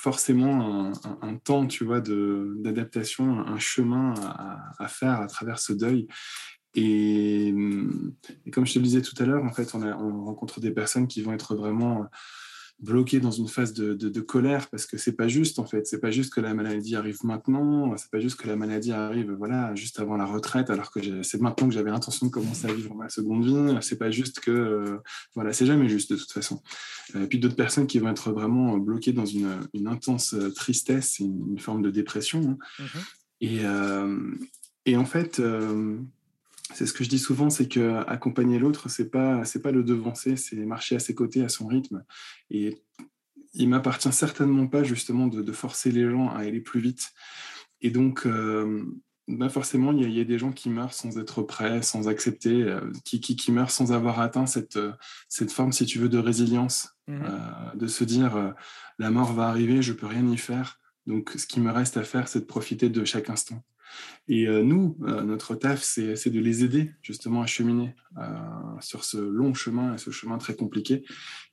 [0.00, 4.14] forcément un, temps, tu vois, d'adaptation, un chemin
[4.78, 6.08] à, faire à travers ce deuil.
[6.74, 7.52] Et,
[8.50, 11.20] comme je te le disais tout à l'heure, en fait, on rencontre des personnes qui
[11.20, 12.06] vont être vraiment
[12.82, 15.86] bloqué dans une phase de, de, colère parce que c'est pas juste en fait.
[15.86, 19.32] C'est pas juste que la maladie arrive maintenant c'est pas juste que la maladie arrive
[19.32, 22.72] voilà juste avant la retraite alors que c'est maintenant que j'avais l'intention de commencer à
[22.72, 23.78] vivre ma seconde vie.
[23.82, 24.98] C'est pas juste que euh,
[25.34, 26.62] voilà c'est jamais juste de toute façon.
[27.14, 31.58] Et puis d'autres personnes qui vont être vraiment bloquées dans une, une intense tristesse une,
[31.58, 32.84] forme de dépression hein.
[32.84, 32.98] mmh
[33.40, 34.34] et, euh,
[34.86, 35.98] et en fait euh,
[36.74, 39.82] c'est ce que je dis souvent, c'est que accompagner l'autre, c'est pas c'est pas le
[39.82, 42.04] devancer, c'est marcher à ses côtés à son rythme.
[42.50, 42.82] Et
[43.54, 47.10] il m'appartient certainement pas justement de, forcer les gens à aller plus vite.
[47.80, 48.84] Et donc, euh,
[49.26, 52.80] bah forcément, il y, a des gens qui meurent sans être prêts, sans accepter, euh,
[53.04, 54.78] qui, qui, meurent sans avoir atteint cette,
[55.28, 58.54] cette forme, si tu veux, de résilience, mmh euh, de se dire
[58.98, 60.78] la mort va arriver, je peux rien y faire.
[61.06, 63.64] Donc, ce qui me reste à faire, c'est de profiter de chaque instant.
[64.28, 68.22] Et euh, nous, euh, notre taf, c'est de les aider justement à cheminer euh,
[68.80, 71.04] sur ce long chemin et ce chemin très compliqué.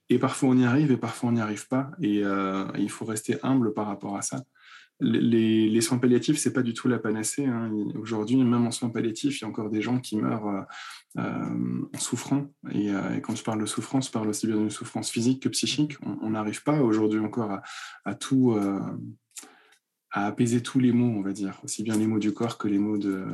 [0.09, 1.91] Et parfois on y arrive et parfois on n'y arrive pas.
[2.01, 2.21] Et
[2.77, 4.43] il faut rester humble par rapport à ça.
[4.99, 7.45] Les, soins palliatifs, c'est pas du tout la panacée.
[7.45, 7.71] Hein.
[7.99, 10.65] Aujourd'hui, même en soins palliatifs, il y a encore des gens qui meurent
[11.17, 12.47] en souffrant.
[12.71, 12.89] Et,
[13.21, 15.97] quand je parle de souffrance, je parle aussi bien d'une souffrance physique que psychique.
[16.03, 17.63] On n'arrive pas aujourd'hui encore à,
[18.05, 18.55] à tout
[20.11, 22.67] à apaiser tous les mots, on va dire, aussi bien les mots du corps que
[22.67, 23.25] les mots de,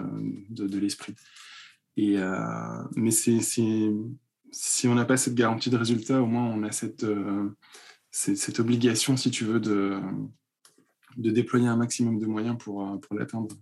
[0.50, 1.16] de, l'esprit.
[1.98, 6.64] Et, euh, mais c'est, si on n'a pas cette garantie de résultat, au moins on
[6.64, 7.50] a cette, euh,
[8.12, 10.00] cette, obligation, si tu veux, de,
[11.18, 13.56] de déployer un maximum de moyens pour, euh, pour l'atteindre.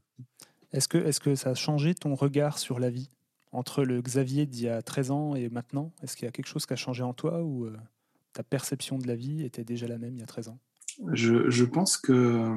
[0.71, 3.09] Est-ce que, est que ça a changé ton regard sur la vie
[3.51, 5.91] entre le Xavier d'il y a 13 ans et maintenant?
[6.01, 7.69] Est-ce qu'il y a quelque chose qui a changé en toi ou
[8.31, 10.59] ta perception de la vie était déjà la même il y a 13 ans?
[11.13, 12.55] Je, pense que euh,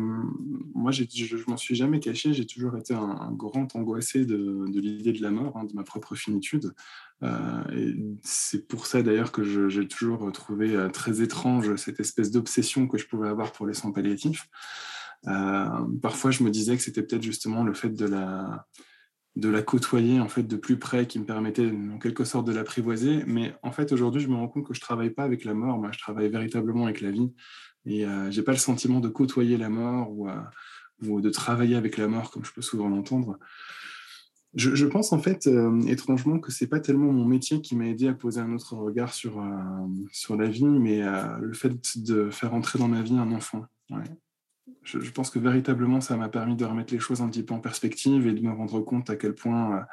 [0.75, 2.33] moi, je ne m'en suis jamais caché.
[2.33, 6.15] J'ai toujours été un, grand angoissé de, l'idée de la mort, hein, de ma propre
[6.15, 6.75] finitude.
[7.23, 7.63] Euh,
[8.23, 12.99] c'est pour ça d'ailleurs que j'ai toujours trouvé euh, très étrange cette espèce d'obsession que
[12.99, 14.49] je pouvais avoir pour les soins palliatifs.
[16.03, 18.67] parfois, je me disais que c'était peut-être justement le fait de la,
[19.37, 22.53] de la côtoyer en fait de plus près qui me permettait en quelque sorte de
[22.53, 25.55] l'apprivoiser mais en fait aujourd'hui je me rends compte que je travaille pas avec la
[25.55, 27.33] mort moi je travaille véritablement avec la vie
[27.87, 30.41] et euh, j'ai pas le sentiment de côtoyer la mort ou, euh,
[31.07, 33.39] ou, de travailler avec la mort, comme je peux souvent l'entendre.
[34.55, 38.07] Je, pense en fait euh, étrangement que c'est pas tellement mon métier qui m'a aidé
[38.07, 39.49] à poser un autre regard sur, euh,
[40.13, 41.03] sur la vie, mais
[41.41, 43.67] le fait de faire entrer dans ma vie un enfant.
[44.85, 47.59] Je, pense que véritablement ça m'a permis de remettre les choses un petit peu en
[47.59, 49.85] perspective et de me rendre compte à quel point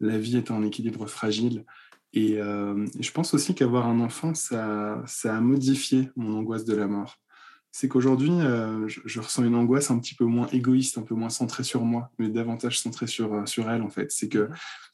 [0.00, 1.64] la vie est en équilibre fragile
[2.12, 7.18] et, je pense aussi qu'avoir un enfant, ça, a modifié mon angoisse de la mort
[7.76, 11.28] c'est qu'aujourd'hui, euh, je, ressens une angoisse un petit peu moins égoïste, un peu moins
[11.28, 14.12] centrée sur moi, mais davantage centrée sur, euh, sur elle, en fait.
[14.12, 14.48] C'est que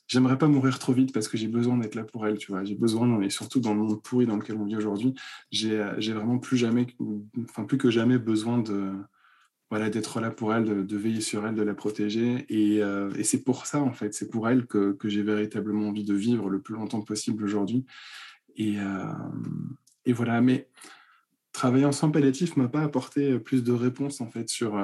[0.07, 2.65] j'aimerais pas mourir trop vite parce que j'ai besoin d'être là pour elle, tu vois.
[2.65, 5.15] J'ai besoin, et surtout dans le monde pourri dans lequel on vit aujourd'hui,
[5.51, 6.87] j'ai, euh, j'ai vraiment plus jamais,
[7.43, 8.93] enfin plus que jamais besoin de,
[9.69, 12.47] voilà, d'être là pour elle, de, veiller sur elle, de la protéger.
[12.49, 16.05] Et, et c'est pour ça, en fait, c'est pour elle que, que j'ai véritablement envie
[16.05, 17.85] de vivre le plus longtemps possible aujourd'hui.
[18.57, 18.77] Et,
[20.07, 20.67] et voilà, mais
[21.53, 24.79] travailler en soins palliatifs m'a pas apporté plus de réponses, en fait, sur,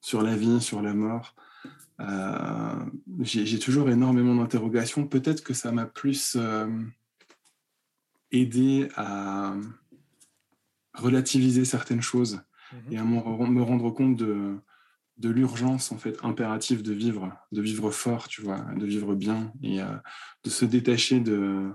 [0.00, 1.34] sur la vie, sur la mort.
[2.00, 2.84] Euh,
[3.20, 5.06] j'ai toujours énormément d'interrogations.
[5.06, 6.68] Peut-être que ça m'a plus euh,
[8.30, 9.54] aidé à
[10.94, 12.40] relativiser certaines choses
[12.72, 12.92] mhm.
[12.92, 14.56] et à me rendre compte de,
[15.18, 19.52] de l'urgence en fait impérative de vivre, de vivre fort, tu vois, de vivre bien
[19.62, 19.86] et euh,
[20.44, 21.70] de se détacher de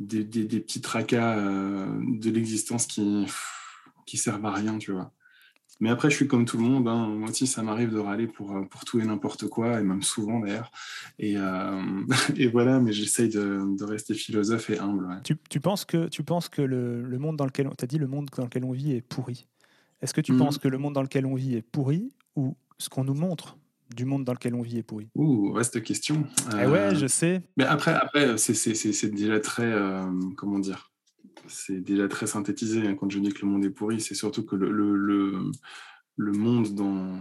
[0.00, 3.26] des, des, petits tracas de l'existence qui
[4.06, 5.12] qui servent à rien, tu vois.
[5.78, 6.88] Mais après, je suis comme tout le monde.
[6.88, 7.08] Hein.
[7.08, 10.02] Moi aussi, ça m'arrive de râler pour, euh, pour tout et n'importe quoi, et même
[10.02, 10.70] souvent d'ailleurs.
[11.18, 11.82] Et, euh,
[12.36, 15.20] et, voilà, mais j'essaye de, de, rester philosophe et humble.
[15.22, 17.68] Tu, tu, penses que, tu penses que le, le monde dans lequel...
[17.80, 19.46] As dit le monde dans lequel on vit est pourri.
[20.00, 20.38] Est-ce que tu mmh.
[20.38, 23.58] penses que le monde dans lequel on vit est pourri ou ce qu'on nous montre?
[23.94, 26.26] Du monde dans lequel on vit est pourri Ouh, vaste question.
[26.52, 27.42] Eh ouais, euh, je sais.
[27.56, 29.72] Mais après, après c'est déjà très...
[30.36, 30.90] comment dire
[31.48, 34.00] c'est déjà très synthétisé hein, quand je dis que le monde est pourri.
[34.00, 35.50] C'est surtout que le, le,
[36.16, 37.20] le, monde dans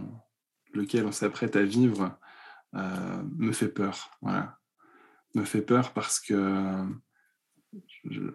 [0.73, 2.17] lequel on s'apprête à vivre
[2.75, 4.11] euh, me fait peur.
[4.21, 4.57] Voilà.
[5.35, 6.85] Me fait peur parce que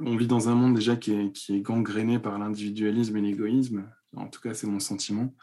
[0.00, 3.90] on vit dans un monde déjà qui est, qui est gangréné par l'individualisme et l'égoïsme.
[4.14, 5.34] En tout cas, c'est mon sentiment.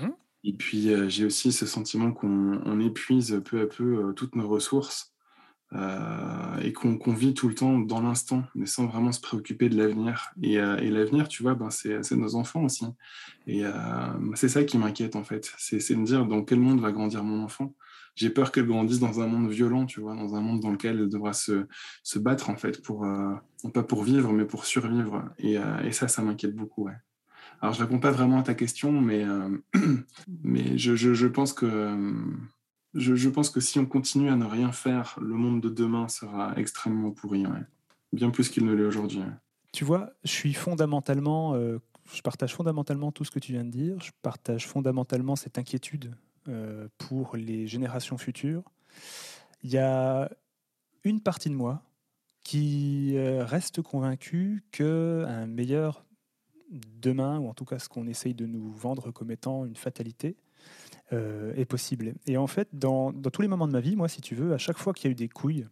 [0.00, 0.08] Mmh.
[0.44, 4.48] Et puis, euh, j'ai aussi ce sentiment qu'on épuise peu à peu euh, toutes nos
[4.48, 5.14] ressources
[5.74, 9.76] euh, et qu'on vit tout le temps dans l'instant, mais sans vraiment se préoccuper de
[9.76, 10.30] l'avenir.
[10.40, 12.86] Et, euh, l'avenir, tu vois, ben, c'est nos enfants aussi.
[13.48, 13.72] Et euh,
[14.34, 15.52] c'est ça qui m'inquiète, en fait.
[15.58, 17.74] C'est me dire dans quel monde va grandir mon enfant.
[18.14, 21.00] J'ai peur qu'elle grandisse dans un monde violent, tu vois, dans un monde dans lequel
[21.00, 21.66] elle devra se,
[22.18, 25.24] battre, en fait, pour, non pas pour vivre, mais pour survivre.
[25.38, 26.94] Et, et ça, ça m'inquiète beaucoup, ouais.
[27.60, 29.24] Alors, je réponds pas vraiment à ta question, mais,
[30.42, 32.14] mais je, je, je pense que
[32.94, 36.54] je, pense que si on continue à ne rien faire, le monde de demain sera
[36.56, 37.44] extrêmement pourri,
[38.12, 39.22] bien plus qu'il ne l'est aujourd'hui.
[39.72, 41.78] Tu vois, je suis fondamentalement, euh,
[42.12, 44.00] je partage fondamentalement tout ce que tu viens de dire.
[44.00, 46.14] Je partage fondamentalement cette inquiétude
[46.48, 48.62] euh, pour les générations futures.
[49.64, 50.30] Il y a
[51.02, 51.82] une partie de moi
[52.44, 56.04] qui euh, reste convaincue qu'un meilleur
[56.70, 60.36] demain, ou en tout cas ce qu'on essaye de nous vendre comme étant une fatalité,
[61.12, 62.14] euh, est possible.
[62.26, 64.58] Et en fait, dans, tous les moments de ma vie, moi, si tu veux, à
[64.58, 65.66] chaque fois qu'il y a eu des couilles,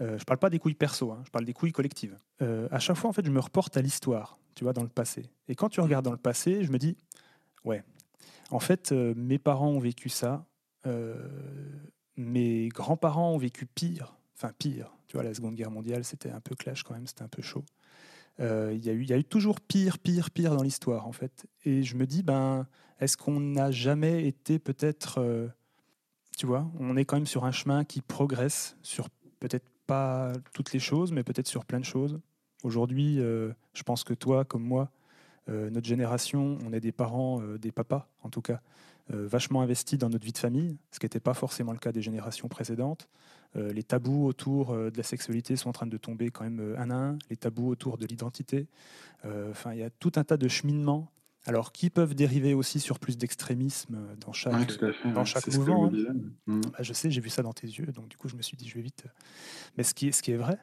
[0.00, 2.18] euh, je parle pas des couilles perso, hein, je parle des couilles collectives.
[2.40, 4.88] Euh, à chaque fois, en fait, je me reporte à l'histoire, tu vois, dans le
[4.88, 5.30] passé.
[5.48, 6.96] Et quand tu regardes dans le passé, je me dis,
[7.64, 7.84] ouais,
[8.50, 10.46] en fait, mes parents ont vécu ça,
[12.16, 14.92] mes grands-parents ont vécu pire, enfin pire.
[15.08, 17.42] Tu vois, la Seconde Guerre mondiale, c'était un peu clash quand même, c'était un peu
[17.42, 17.64] chaud.
[18.38, 21.46] Il y, y, a eu toujours pire, pire, pire dans l'histoire, en fait.
[21.64, 22.66] Et je me dis, ben,
[23.00, 25.48] est-ce qu'on n'a jamais été peut-être, euh,
[26.36, 29.08] tu vois, on est quand même sur un chemin qui progresse sur
[29.40, 32.18] peut-être pas toutes les choses, mais peut-être sur plein de choses.
[32.62, 34.90] Aujourd'hui, euh, je pense que toi, comme moi,
[35.48, 38.62] euh, notre génération, on est des parents, des papas en tout cas,
[39.10, 42.02] vachement investis dans notre vie de famille, ce qui n'était pas forcément le cas des
[42.02, 43.08] générations précédentes.
[43.54, 46.94] les tabous autour de la sexualité sont en train de tomber quand même un à
[46.94, 48.66] un, les tabous autour de l'identité.
[49.50, 51.10] Enfin, il y a tout un tas de cheminements
[51.46, 54.80] alors, qui peuvent dériver aussi sur plus d'extrémisme dans chaque,
[55.12, 55.86] dans chaque mouvement.
[55.86, 56.14] Hein.
[56.46, 56.60] Mmh.
[56.72, 58.56] Bah, je sais, j'ai vu ça dans tes yeux, donc du coup, je me suis
[58.56, 59.04] dit, je vais vite.
[59.76, 60.58] Mais ce qui est, ce qui est vrai,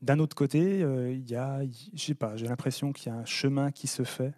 [0.00, 1.62] d'un autre côté, euh, il y a,
[1.94, 4.32] je sais pas, j'ai l'impression qu'il y a un chemin qui se fait,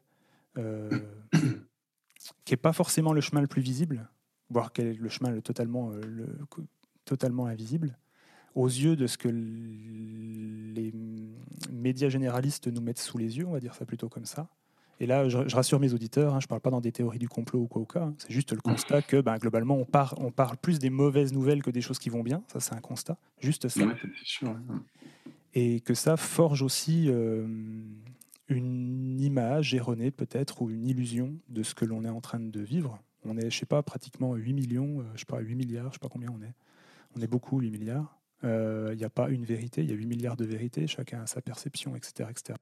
[0.56, 0.88] euh,
[2.44, 4.08] qui n'est pas forcément le chemin le plus visible,
[4.50, 6.38] voire quel est le chemin le totalement, euh, le,
[7.04, 7.98] totalement invisible,
[8.54, 10.92] aux yeux de ce que les
[11.72, 14.48] médias généralistes nous mettent sous les yeux, on va dire ça plutôt comme ça.
[15.00, 17.28] Et là, je, rassure mes auditeurs, hein, je ne parle pas dans des théories du
[17.28, 18.02] complot ou quoi ou quoi.
[18.02, 18.14] Hein.
[18.18, 19.86] c'est juste le constat que ben, globalement, on,
[20.18, 22.42] on parle plus des mauvaises nouvelles que des choses qui vont bien.
[22.52, 23.18] Ça, c'est un constat.
[23.40, 23.84] Juste ça.
[25.52, 27.46] Et que ça forge aussi euh,
[28.48, 32.60] une image erronée, peut-être, ou une illusion de ce que l'on est en train de
[32.60, 33.02] vivre.
[33.24, 35.94] On est, je sais pas, pratiquement 8 millions, euh, je sais pas, 8 milliards, je
[35.94, 36.54] sais pas combien on est.
[37.16, 38.18] On est beaucoup, 8 milliards.
[38.44, 41.22] Il euh, n'y a pas une vérité, il y a 8 milliards de vérités, chacun
[41.22, 42.28] a sa perception, etc.
[42.28, 42.58] etc.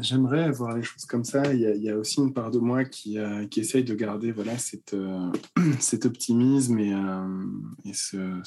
[0.00, 1.52] J'aimerais voir les choses comme ça.
[1.52, 4.56] Il y, a, aussi une part de moi qui, euh, qui essaye de garder voilà,
[4.56, 5.32] cette, euh,
[5.80, 6.94] cet optimisme et,
[7.84, 8.40] et ce,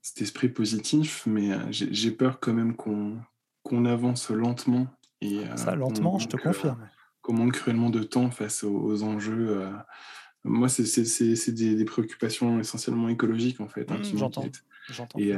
[0.00, 3.18] cet esprit positif, mais j'ai peur quand même qu'on
[3.84, 4.86] avance lentement.
[5.20, 6.88] Et, ça, lentement, je te confirme.
[7.22, 9.62] Qu'on manque cruellement de temps face aux, aux enjeux
[10.44, 13.90] moi, c'est des, des, préoccupations essentiellement écologiques, en fait.
[13.92, 14.44] Hein, mmh, J'entends.
[15.18, 15.34] Et,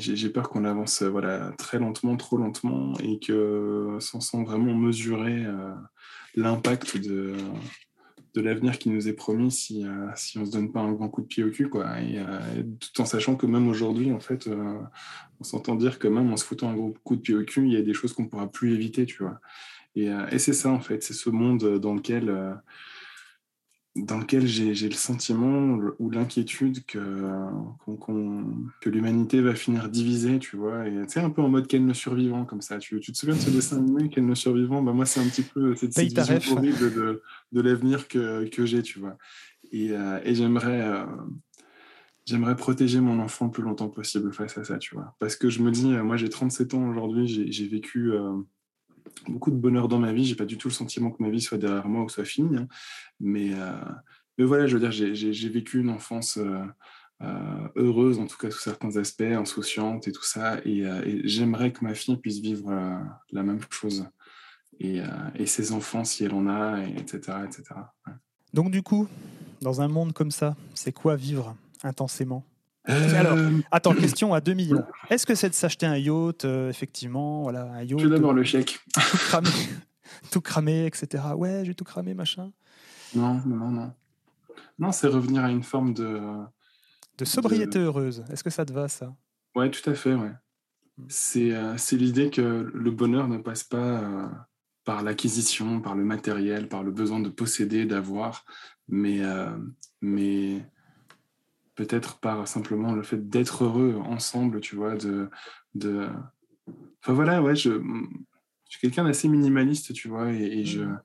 [0.00, 5.46] j'ai peur qu'on avance voilà, très lentement, trop lentement, et que sans, sans vraiment mesurer
[6.34, 7.36] l'impact de,
[8.40, 11.22] l'avenir qui nous est promis si, si on ne se donne pas un grand coup
[11.22, 11.68] de pied au cul.
[11.68, 12.00] Quoi.
[12.00, 12.18] Et,
[12.80, 14.48] tout en sachant que même aujourd'hui, en fait,
[15.40, 17.66] on s'entend dire que même en se foutant un gros coup de pied au cul,
[17.66, 19.40] il y a des choses qu'on ne pourra plus éviter, tu vois.
[19.94, 22.30] Et, et c'est ça, en fait, c'est ce monde dans lequel
[24.04, 26.98] dans lequel j'ai le sentiment ou l'inquiétude que,
[28.80, 30.86] que l'humanité va finir divisée, tu vois.
[30.86, 32.78] Et tu sais, un peu en mode Ken le survivant, comme ça.
[32.78, 34.82] Tu, tu te souviens de ce dessin animé, Ken le survivant?
[34.82, 38.66] Bah, Moi, c'est un petit peu cette, cette vision horrible de, de l'avenir que, que
[38.66, 39.16] j'ai, tu vois.
[39.72, 40.82] Et, euh, et j'aimerais.
[40.82, 41.04] Euh,
[42.26, 45.16] j'aimerais protéger mon enfant le plus longtemps possible face à ça, tu vois.
[45.18, 48.12] Parce que je me dis, euh, moi j'ai 37 ans aujourd'hui, j'ai vécu
[49.28, 50.24] beaucoup de bonheur dans ma vie.
[50.24, 52.56] J'ai pas du tout le sentiment que ma vie soit derrière moi ou soit finie.
[52.56, 52.68] Hein.
[53.20, 53.72] Mais, euh,
[54.36, 56.64] mais voilà, je veux dire, j'ai vécu une enfance euh,
[57.22, 60.60] euh, heureuse, en tout cas sous certains aspects, insouciante et tout ça.
[60.64, 60.84] Et,
[61.24, 62.70] j'aimerais que ma fille puisse vivre
[63.32, 64.06] la même chose.
[64.80, 65.00] Et,
[65.34, 67.38] et, ses enfants, si elle en a, et etc.
[67.44, 67.64] etc.
[68.54, 69.08] Donc du coup,
[69.60, 72.44] dans un monde comme ça, c'est quoi vivre intensément?
[72.88, 74.84] Alors, euh, attends, question à 2 millions.
[75.10, 78.44] Est-ce que c'est de s'acheter un yacht, euh, effectivement voilà, un yacht, Je d'abord le
[78.44, 78.80] chèque.
[78.94, 79.50] Tout cramé,
[80.30, 81.24] tout cramé, etc.
[81.36, 82.50] Ouais, j'ai tout cramé, machin.
[83.14, 83.92] Non, non, non.
[84.78, 86.20] Non, c'est revenir à une forme de...
[87.18, 88.24] De sobriété heureuse.
[88.30, 89.14] Est-ce que ça te va, ça?
[89.56, 90.30] Ouais, tout à fait, ouais.
[90.96, 91.04] Hmm.
[91.08, 94.02] C'est euh, l'idée que le bonheur ne passe pas
[94.84, 98.44] par l'acquisition, par le matériel, par le besoin de posséder, d'avoir,
[98.88, 99.20] mais,
[100.00, 100.64] mais
[101.78, 105.30] peut-être par simplement le fait d'être heureux ensemble, tu vois, de,
[105.76, 106.08] de...
[107.00, 111.00] Enfin voilà, ouais, je, je suis quelqu'un d'assez minimaliste, tu vois, et, je, mmh.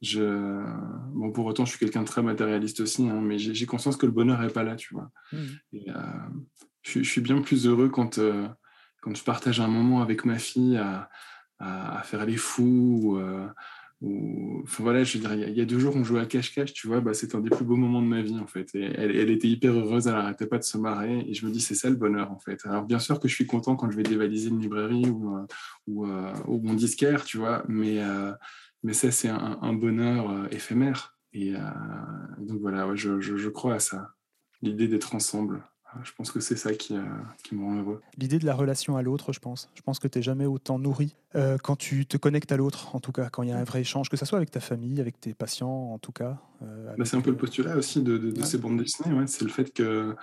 [0.00, 0.64] je...
[1.12, 4.06] Bon, pour autant, je suis quelqu'un de très matérialiste aussi, hein, mais j'ai conscience que
[4.06, 5.10] le bonheur n'est pas là, tu vois.
[5.30, 5.38] Mmh.
[5.74, 5.94] Et, euh,
[6.80, 8.48] je, suis bien plus heureux quand, euh,
[9.02, 11.10] quand je partage un moment avec ma fille à,
[11.58, 13.46] à, faire les fous, euh,
[14.66, 17.00] voilà, je veux dire, il y, a deux jours, on jouait à cache-cache, tu vois,
[17.00, 18.74] bah, c'était un des plus beaux moments de ma vie, en fait.
[18.74, 21.24] Elle, était hyper heureuse, elle n'arrêtait pas de se marrer.
[21.28, 22.60] Et je me dis, c'est ça le bonheur, en fait.
[22.66, 25.46] Alors, bien sûr que je suis content quand je vais dévaliser une librairie ou, euh,
[25.86, 28.32] ou, euh, mon disquaire, tu vois, mais, euh,
[28.82, 31.18] mais ça, c'est un, bonheur éphémère.
[31.32, 31.52] Et
[32.38, 34.14] donc, voilà, je crois à ça,
[34.62, 35.62] l'idée d'être ensemble.
[36.02, 37.02] Je pense que c'est ça qui, euh,
[37.42, 38.00] qui, me rend heureux.
[38.16, 39.70] L'idée de la relation à l'autre, je pense.
[39.74, 42.94] Je pense que tu n'es jamais autant nourri euh, quand tu te connectes à l'autre,
[42.94, 44.60] en tout cas, quand il y a un vrai échange, que ce soit avec ta
[44.60, 46.40] famille, avec tes patients, en tout cas.
[46.62, 49.14] Euh, bah, c'est un peu le postulat aussi de, de, ces bandes dessinées.
[49.14, 49.26] Ouais.
[49.26, 50.16] C'est le fait que.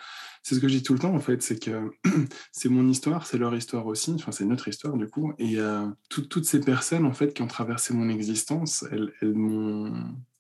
[0.44, 1.92] C'est ce que je dis tout le temps, en fait, c'est que
[2.52, 4.14] c'est mon histoire, c'est leur histoire aussi.
[4.16, 5.34] Enfin, c'est notre histoire, du coup.
[5.38, 5.58] Et
[6.10, 9.94] toutes ces personnes, en fait, qui ont traversé mon existence, elles, elles m'ont.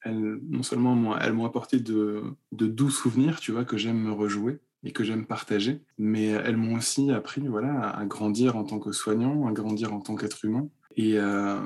[0.06, 4.60] non seulement elles m'ont apporté de, de doux souvenirs, tu vois, que j'aime me rejouer
[4.84, 5.82] et que j'aime partager.
[5.98, 10.02] Mais elles m'ont aussi appris voilà, à grandir en tant que soignant, à grandir en
[10.02, 10.68] tant qu'être humain.
[10.98, 11.60] Et, euh,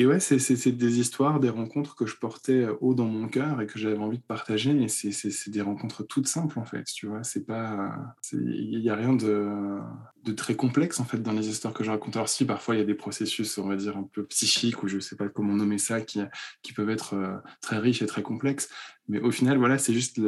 [0.00, 3.66] et ouais, c'est des histoires, des rencontres que je portais haut dans mon cœur et
[3.66, 4.70] que j'avais envie de partager.
[4.80, 7.24] Et c'est des rencontres toutes simples, en fait, tu vois.
[7.24, 7.96] C'est pas...
[8.32, 9.80] Il n'y a rien de,
[10.22, 12.14] de, très complexe, en fait, dans les histoires que je raconte.
[12.14, 14.86] Alors si, parfois, il y a des processus, on va dire, un peu psychiques, ou
[14.86, 16.20] je sais pas comment nommer ça, qui,
[16.62, 18.68] qui peuvent être euh, très riches et très complexes.
[19.08, 20.20] Mais au final, voilà, c'est juste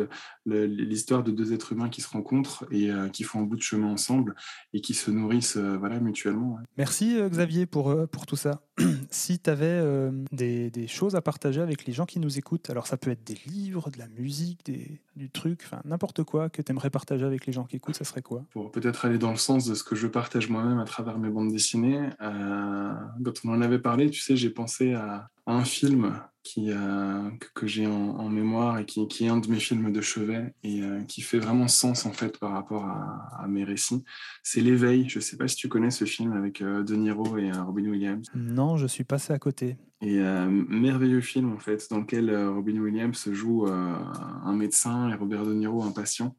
[0.47, 3.63] l'histoire de deux êtres humains qui se rencontrent et euh, qui font un bout de
[3.63, 4.35] chemin ensemble
[4.73, 6.59] et qui se nourrissent voilà, mutuellement.
[6.77, 8.63] Merci, Xavier, pour, pour tout ça.
[9.11, 12.87] si tu avais euh, des, choses à partager avec les gens qui nous écoutent, alors
[12.87, 16.63] ça peut être des livres, de la musique, des, du truc, enfin n'importe quoi que
[16.63, 18.45] tu aimerais partager avec les gens qui écoutent, ça serait quoi?
[18.51, 21.31] Pour peut-être aller dans le sens de ce que je partage moi-même à travers mes
[21.31, 22.93] bandes dessinées, euh,
[23.25, 27.67] quand on en avait parlé, tu sais, j'ai pensé à, un film qui, euh, que,
[27.67, 31.03] j'ai en, mémoire et qui, qui, est un de mes films de chevet et euh,
[31.03, 34.05] qui fait vraiment sens en fait par rapport à, mes récits.
[34.43, 35.09] C'est L'éveil.
[35.09, 37.89] Je ne sais pas si tu connais ce film avec euh, De Niro et Robin
[37.89, 38.27] Williams.
[38.35, 39.77] Non, je suis passé à côté.
[40.03, 45.53] Et merveilleux film en fait, dans lequel Robin Williams joue un médecin et Robert De
[45.53, 46.35] Niro un patient.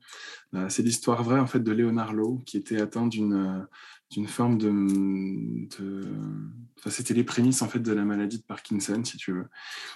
[0.67, 3.67] c'est l'histoire vraie en fait de Léonard Lowe qui était atteint d'une
[4.11, 5.67] d'une forme de,
[6.89, 9.47] c'était les prémices en fait de la maladie de Parkinson, si tu veux,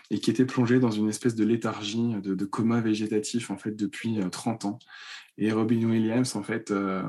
[0.09, 4.19] et qui était plongé dans une espèce de léthargie, de, coma végétatif en fait depuis
[4.31, 4.79] 30 euh, ans.
[5.37, 7.03] Et Robin Williams, en fait, euh,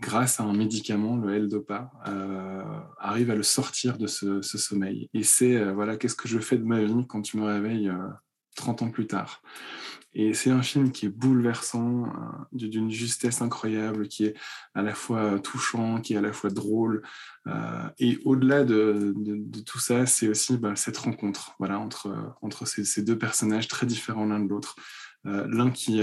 [0.00, 2.62] grâce à un médicament, le L-Dopa, euh,
[2.98, 5.10] arrive à le sortir de ce, ce sommeil.
[5.12, 7.90] Et c'est, voilà, qu'est-ce que je fais de ma vie quand tu me réveilles
[8.54, 9.42] 30 ans plus tard
[10.14, 12.10] et c'est un film qui est bouleversant, euh,
[12.52, 14.34] d'une justesse incroyable, qui est
[14.74, 17.02] à la fois touchant, qui est à la fois drôle.
[17.46, 19.14] Euh, et au-delà de,
[19.66, 24.24] tout ça, c'est aussi bah, cette rencontre voilà, entre, entre ces, deux personnages très différents
[24.26, 24.76] l'un de l'autre.
[25.26, 26.00] Euh, l'un qui,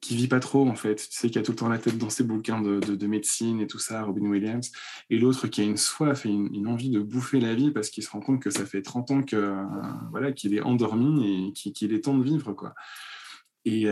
[0.00, 0.96] qui vit pas trop en fait.
[0.96, 3.60] Tu sais, qui a tout le temps la tête dans ses bouquins de, de, médecine
[3.60, 4.72] et tout ça, Robin Williams,
[5.10, 8.02] et l'autre qui a une soif et une, envie de bouffer la vie parce qu'il
[8.02, 9.56] se rend compte que ça fait 30 ans que
[10.10, 12.74] voilà qu'il est endormi et qu'il est temps de vivre quoi.
[13.64, 13.86] Et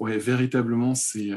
[0.00, 1.30] ouais, véritablement, c'est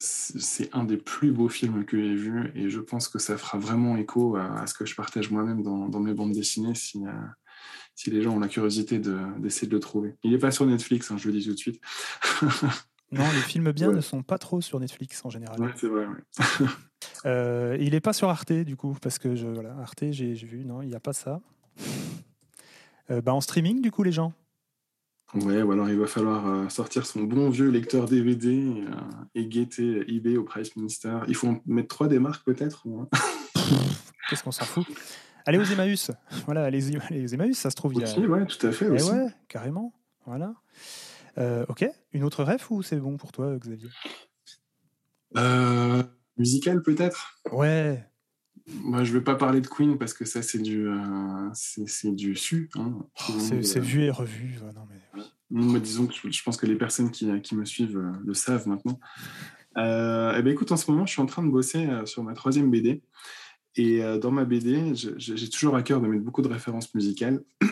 [0.00, 3.58] c'est un des plus beaux films que j'ai vus et je pense que ça fera
[3.58, 7.10] vraiment écho à, ce que je partage moi-même dans, mes bandes dessinées si, euh,
[7.96, 10.14] si les gens ont la curiosité d'essayer de, le trouver.
[10.22, 11.80] Il n'est pas sur Netflix, hein, je le dis tout de suite.
[13.10, 15.60] non, les films bien ne sont pas trop sur Netflix en général.
[15.60, 16.06] Ouais, c'est vrai.
[17.26, 20.64] Euh, il n'est pas sur Arte du coup, parce que je, voilà, Arte, j'ai vu,
[20.64, 21.40] non, il n'y a pas ça.
[23.10, 24.32] Euh, bah, en streaming du coup, les gens?
[25.34, 28.86] Ouais, ou alors il va falloir euh, sortir son bon vieux lecteur DVD euh,
[29.34, 31.18] et guetter eBay au Price Minister.
[31.28, 32.84] Il faut en mettre trois des marques peut-être
[34.30, 34.86] Qu'est-ce qu'on s'en fout?
[35.44, 36.10] Allez aux Emmaüs.
[36.46, 37.94] Voilà, allez, aux Emmaüs, ça se trouve.
[37.94, 38.18] il y a...
[38.18, 38.86] ouais, tout à fait.
[38.86, 39.92] Eh ouais, carrément.
[40.26, 40.54] Voilà.
[41.36, 43.90] Euh, ok, une autre ref ou c'est bon pour toi, Xavier?
[46.38, 47.40] Musical peut-être?
[47.52, 48.07] Ouais,
[48.82, 52.14] moi, je ne vais pas parler de Queen parce que ça, c'est du, euh, c'est,
[52.14, 52.68] du su.
[52.76, 52.92] Hein.
[53.28, 54.58] Oh, c'est, vu et revu.
[54.74, 55.22] non, mais...
[55.50, 58.68] Moi, disons que je, pense que les personnes qui, qui me suivent euh, le savent
[58.68, 59.00] maintenant.
[59.78, 62.34] Euh, eh ben, écoute, en ce moment, je suis en train de bosser sur ma
[62.34, 63.02] troisième BD.
[63.76, 67.42] Et dans ma BD, j'ai toujours à cœur de mettre beaucoup de références musicales.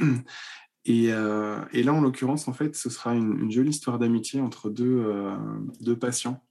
[0.88, 4.70] Et, et là, en l'occurrence, en fait, ce sera une, une jolie histoire d'amitié entre
[4.70, 5.05] deux,
[5.80, 6.44] deux patients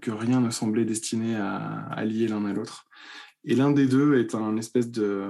[0.00, 2.86] que rien ne semblait destiné à, à lier l'un à l'autre.
[3.48, 5.24] Et l'un des deux est un espèce de,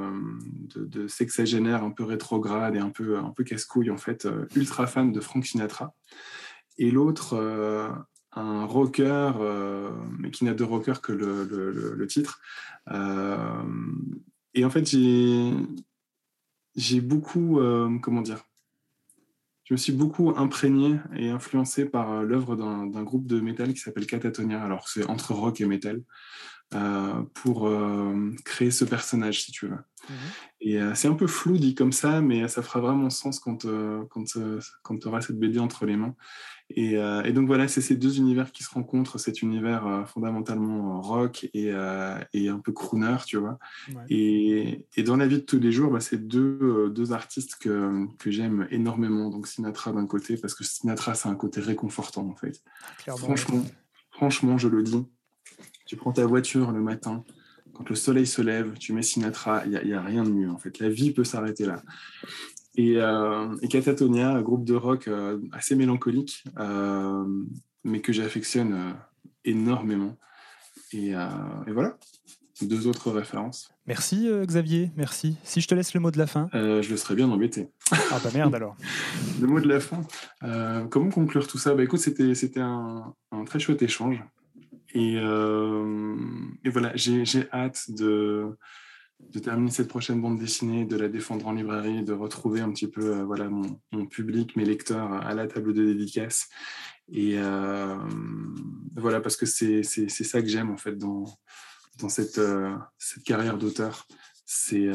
[1.07, 5.13] sexagénaire un peu rétrograde et un peu, un peu casse-couille, en fait, euh, ultra fan
[5.13, 5.95] de Frank Sinatra.
[6.79, 7.91] Et l'autre, euh,
[8.33, 12.41] un rocker, euh, mais qui n'a de rocker que le, le, titre.
[14.55, 15.51] et en fait, j'ai
[17.03, 17.61] beaucoup,
[18.01, 18.43] comment dire,
[19.65, 24.07] je me suis beaucoup imprégné et influencé par l'œuvre d'un groupe de métal qui s'appelle
[24.07, 24.63] Catatonia.
[24.63, 26.03] Alors, c'est entre rock et métal.
[26.75, 29.77] Euh, pour euh, créer ce personnage, si tu veux.
[30.11, 30.17] Mhm.
[30.63, 33.67] Et euh, c'est un peu flou dit comme ça, mais ça fera vraiment sens quand,
[34.11, 34.25] quand,
[34.83, 36.17] quand tu auras cette BD entre les mains.
[36.71, 41.49] Et, et donc voilà, c'est ces deux univers qui se rencontrent, cet univers fondamentalement rock
[41.55, 41.73] et,
[42.33, 43.61] et, un peu crooner, tu vois.
[44.09, 48.05] Et, et, dans la vie de tous les jours, bah, c'est deux, deux artistes que,
[48.19, 49.31] que j'aime énormément.
[49.31, 52.61] Donc Sinatra d'un côté, parce que Sinatra, c'est un côté réconfortant en fait.
[53.07, 53.65] franchement,
[54.11, 55.07] franchement, je le dis,
[55.87, 57.25] tu prends ta voiture le matin,
[57.77, 60.57] quand le soleil se lève, tu mets Sinatra, il n'y a, rien de mieux en
[60.57, 60.79] fait.
[60.79, 61.83] La vie peut s'arrêter là.
[62.77, 67.25] Et, euh, Catatonia, groupe de rock euh, assez mélancolique, euh,
[67.85, 68.95] mais que j'affectionne
[69.45, 70.17] énormément.
[70.93, 71.13] Et,
[71.67, 71.99] voilà,
[72.63, 73.71] deux autres références.
[73.87, 75.37] Merci Xavier, merci.
[75.45, 76.49] Si je te laisse le mot de la fin.
[76.55, 77.69] je le serais bien embêté.
[77.93, 78.77] Ah bah merde alors.
[79.41, 80.01] le mot de la fin.
[80.89, 81.75] comment conclure tout ça?
[81.75, 84.25] Bah, Écoute, c'était un, un, très chouette échange.
[84.97, 86.17] Euh,
[86.65, 88.57] et, voilà, j'ai hâte de,
[89.21, 92.89] de terminer cette prochaine bande dessinée, de la défendre en librairie, de retrouver un petit
[92.89, 96.49] peu euh, voilà, mon, public, mes lecteurs à la table de dédicace.
[97.13, 97.97] Et euh,
[98.97, 101.25] voilà, parce que c'est ça que j'aime en fait dans,
[101.99, 102.41] dans cette,
[102.99, 104.07] cette carrière d'auteur.
[104.45, 104.91] C'est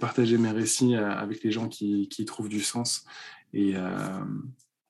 [0.00, 3.04] partager mes récits avec les gens qui, qui y trouvent du sens.
[3.52, 3.74] Et,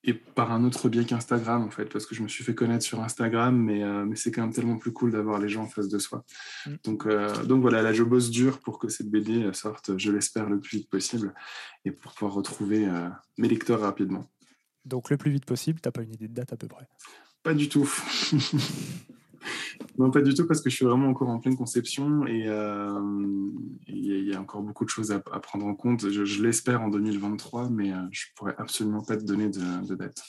[0.07, 2.85] et par un autre biais qu'Instagram, en fait, parce que je me suis fait connaître
[2.85, 5.67] sur Instagram, mais, euh, mais c'est quand même tellement plus cool d'avoir les gens en
[5.67, 6.25] face de soi.
[6.67, 6.71] Mm.
[6.85, 10.49] Donc, euh, donc voilà, là, je bosse dur pour que cette BD sorte, je l'espère,
[10.51, 11.35] le plus vite possible,
[11.87, 14.27] et pour pouvoir retrouver euh, mes lecteurs rapidement.
[14.85, 16.87] Donc le plus vite possible, tu n'as pas une idée de date à peu près?
[17.43, 17.91] Pas du tout.
[19.99, 23.01] Non, pas du tout, parce que je suis vraiment encore en pleine conception et euh,
[23.87, 26.11] il y, a encore beaucoup de choses à, prendre en compte.
[26.11, 30.23] Je, l'espère en 2023, mais euh, je pourrais absolument pas te donner de, date.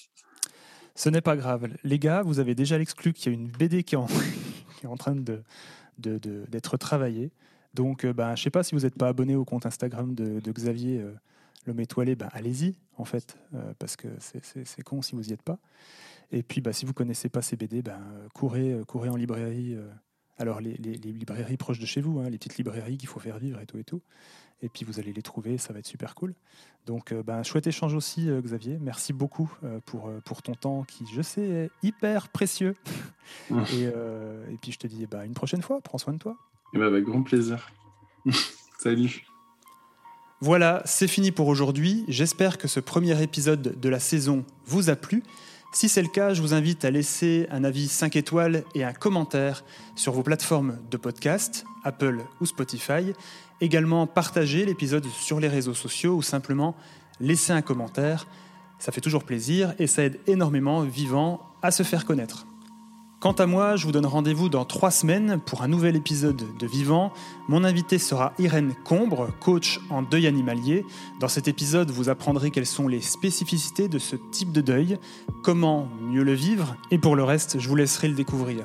[0.93, 1.68] Ce n'est pas grave.
[1.84, 5.16] Les gars, vous avez déjà l'exclu qu'il y a une BD qui est en, train
[5.16, 5.41] de,
[5.97, 7.32] d'être travaillée.
[7.74, 10.13] Donc, euh, ben, je ne sais pas si vous n'êtes pas abonné au compte Instagram
[10.13, 11.03] de, Xavier
[11.66, 13.38] L'homme étoilé, ben, allez-y, en fait,
[13.80, 15.59] parce que c'est con si vous n'y êtes pas.
[16.32, 17.99] Et puis, bah, si vous ne connaissez pas ces BD, bah,
[18.34, 19.76] courez, euh, courez en librairie.
[19.76, 19.88] Euh,
[20.38, 23.59] alors, les, librairies proches de chez vous, hein, les petites librairies qu'il faut faire vivre
[23.61, 24.01] et tout et tout.
[24.61, 26.34] Et puis, vous allez les trouver, ça va être super cool.
[26.86, 28.78] Donc, euh, bah, chouette échange aussi, Xavier.
[28.82, 29.51] Merci beaucoup
[29.86, 32.74] pour, pour ton temps qui, je sais, est hyper précieux.
[33.49, 36.36] et, et, puis, je te dis, bah, une prochaine fois, prends soin de toi.
[36.74, 37.70] Et bah, avec grand plaisir.
[38.80, 39.26] Salut.
[40.46, 42.06] Voilà, c'est fini pour aujourd'hui.
[42.08, 45.24] J'espère que ce premier épisode de la saison vous a plu.
[45.74, 48.93] Si c'est le cas, je vous invite à laisser un avis 5 étoiles et un
[48.93, 49.64] commentaire
[49.96, 53.14] sur vos plateformes de podcast, Apple ou Spotify.
[53.60, 56.76] Également, partager l'épisode sur les réseaux sociaux ou simplement
[57.20, 58.28] laisser un commentaire.
[58.78, 62.46] Ça fait toujours plaisir et ça aide énormément Vivant à se faire connaître.
[63.26, 66.67] Quant à moi, je vous donne rendez-vous dans trois semaines pour un nouvel épisode de
[66.67, 67.11] Vivant.
[67.47, 70.86] Mon invité sera Irène Combre, coach en deuil animalier.
[71.19, 74.99] Dans cet épisode, vous apprendrez quelles sont les spécificités de ce type de deuil,
[75.41, 78.63] comment mieux le vivre, et pour le reste, je vous laisserai le découvrir.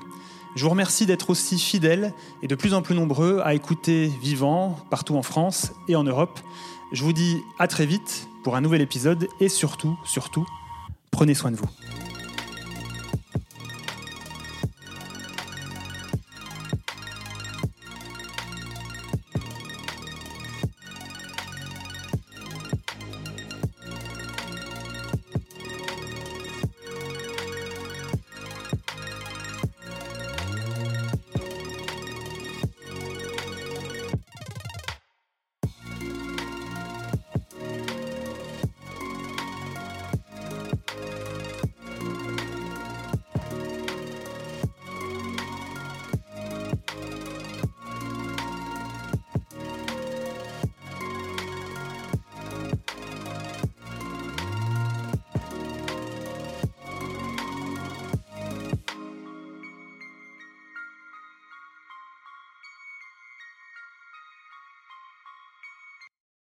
[0.57, 4.77] Je vous remercie d'être aussi fidèles et de plus en plus nombreux à écouter Vivant
[4.91, 6.39] partout en France et en Europe.
[6.93, 10.47] Je vous dis à très vite pour un nouvel épisode et surtout, surtout,
[11.11, 11.90] prenez soin de vous.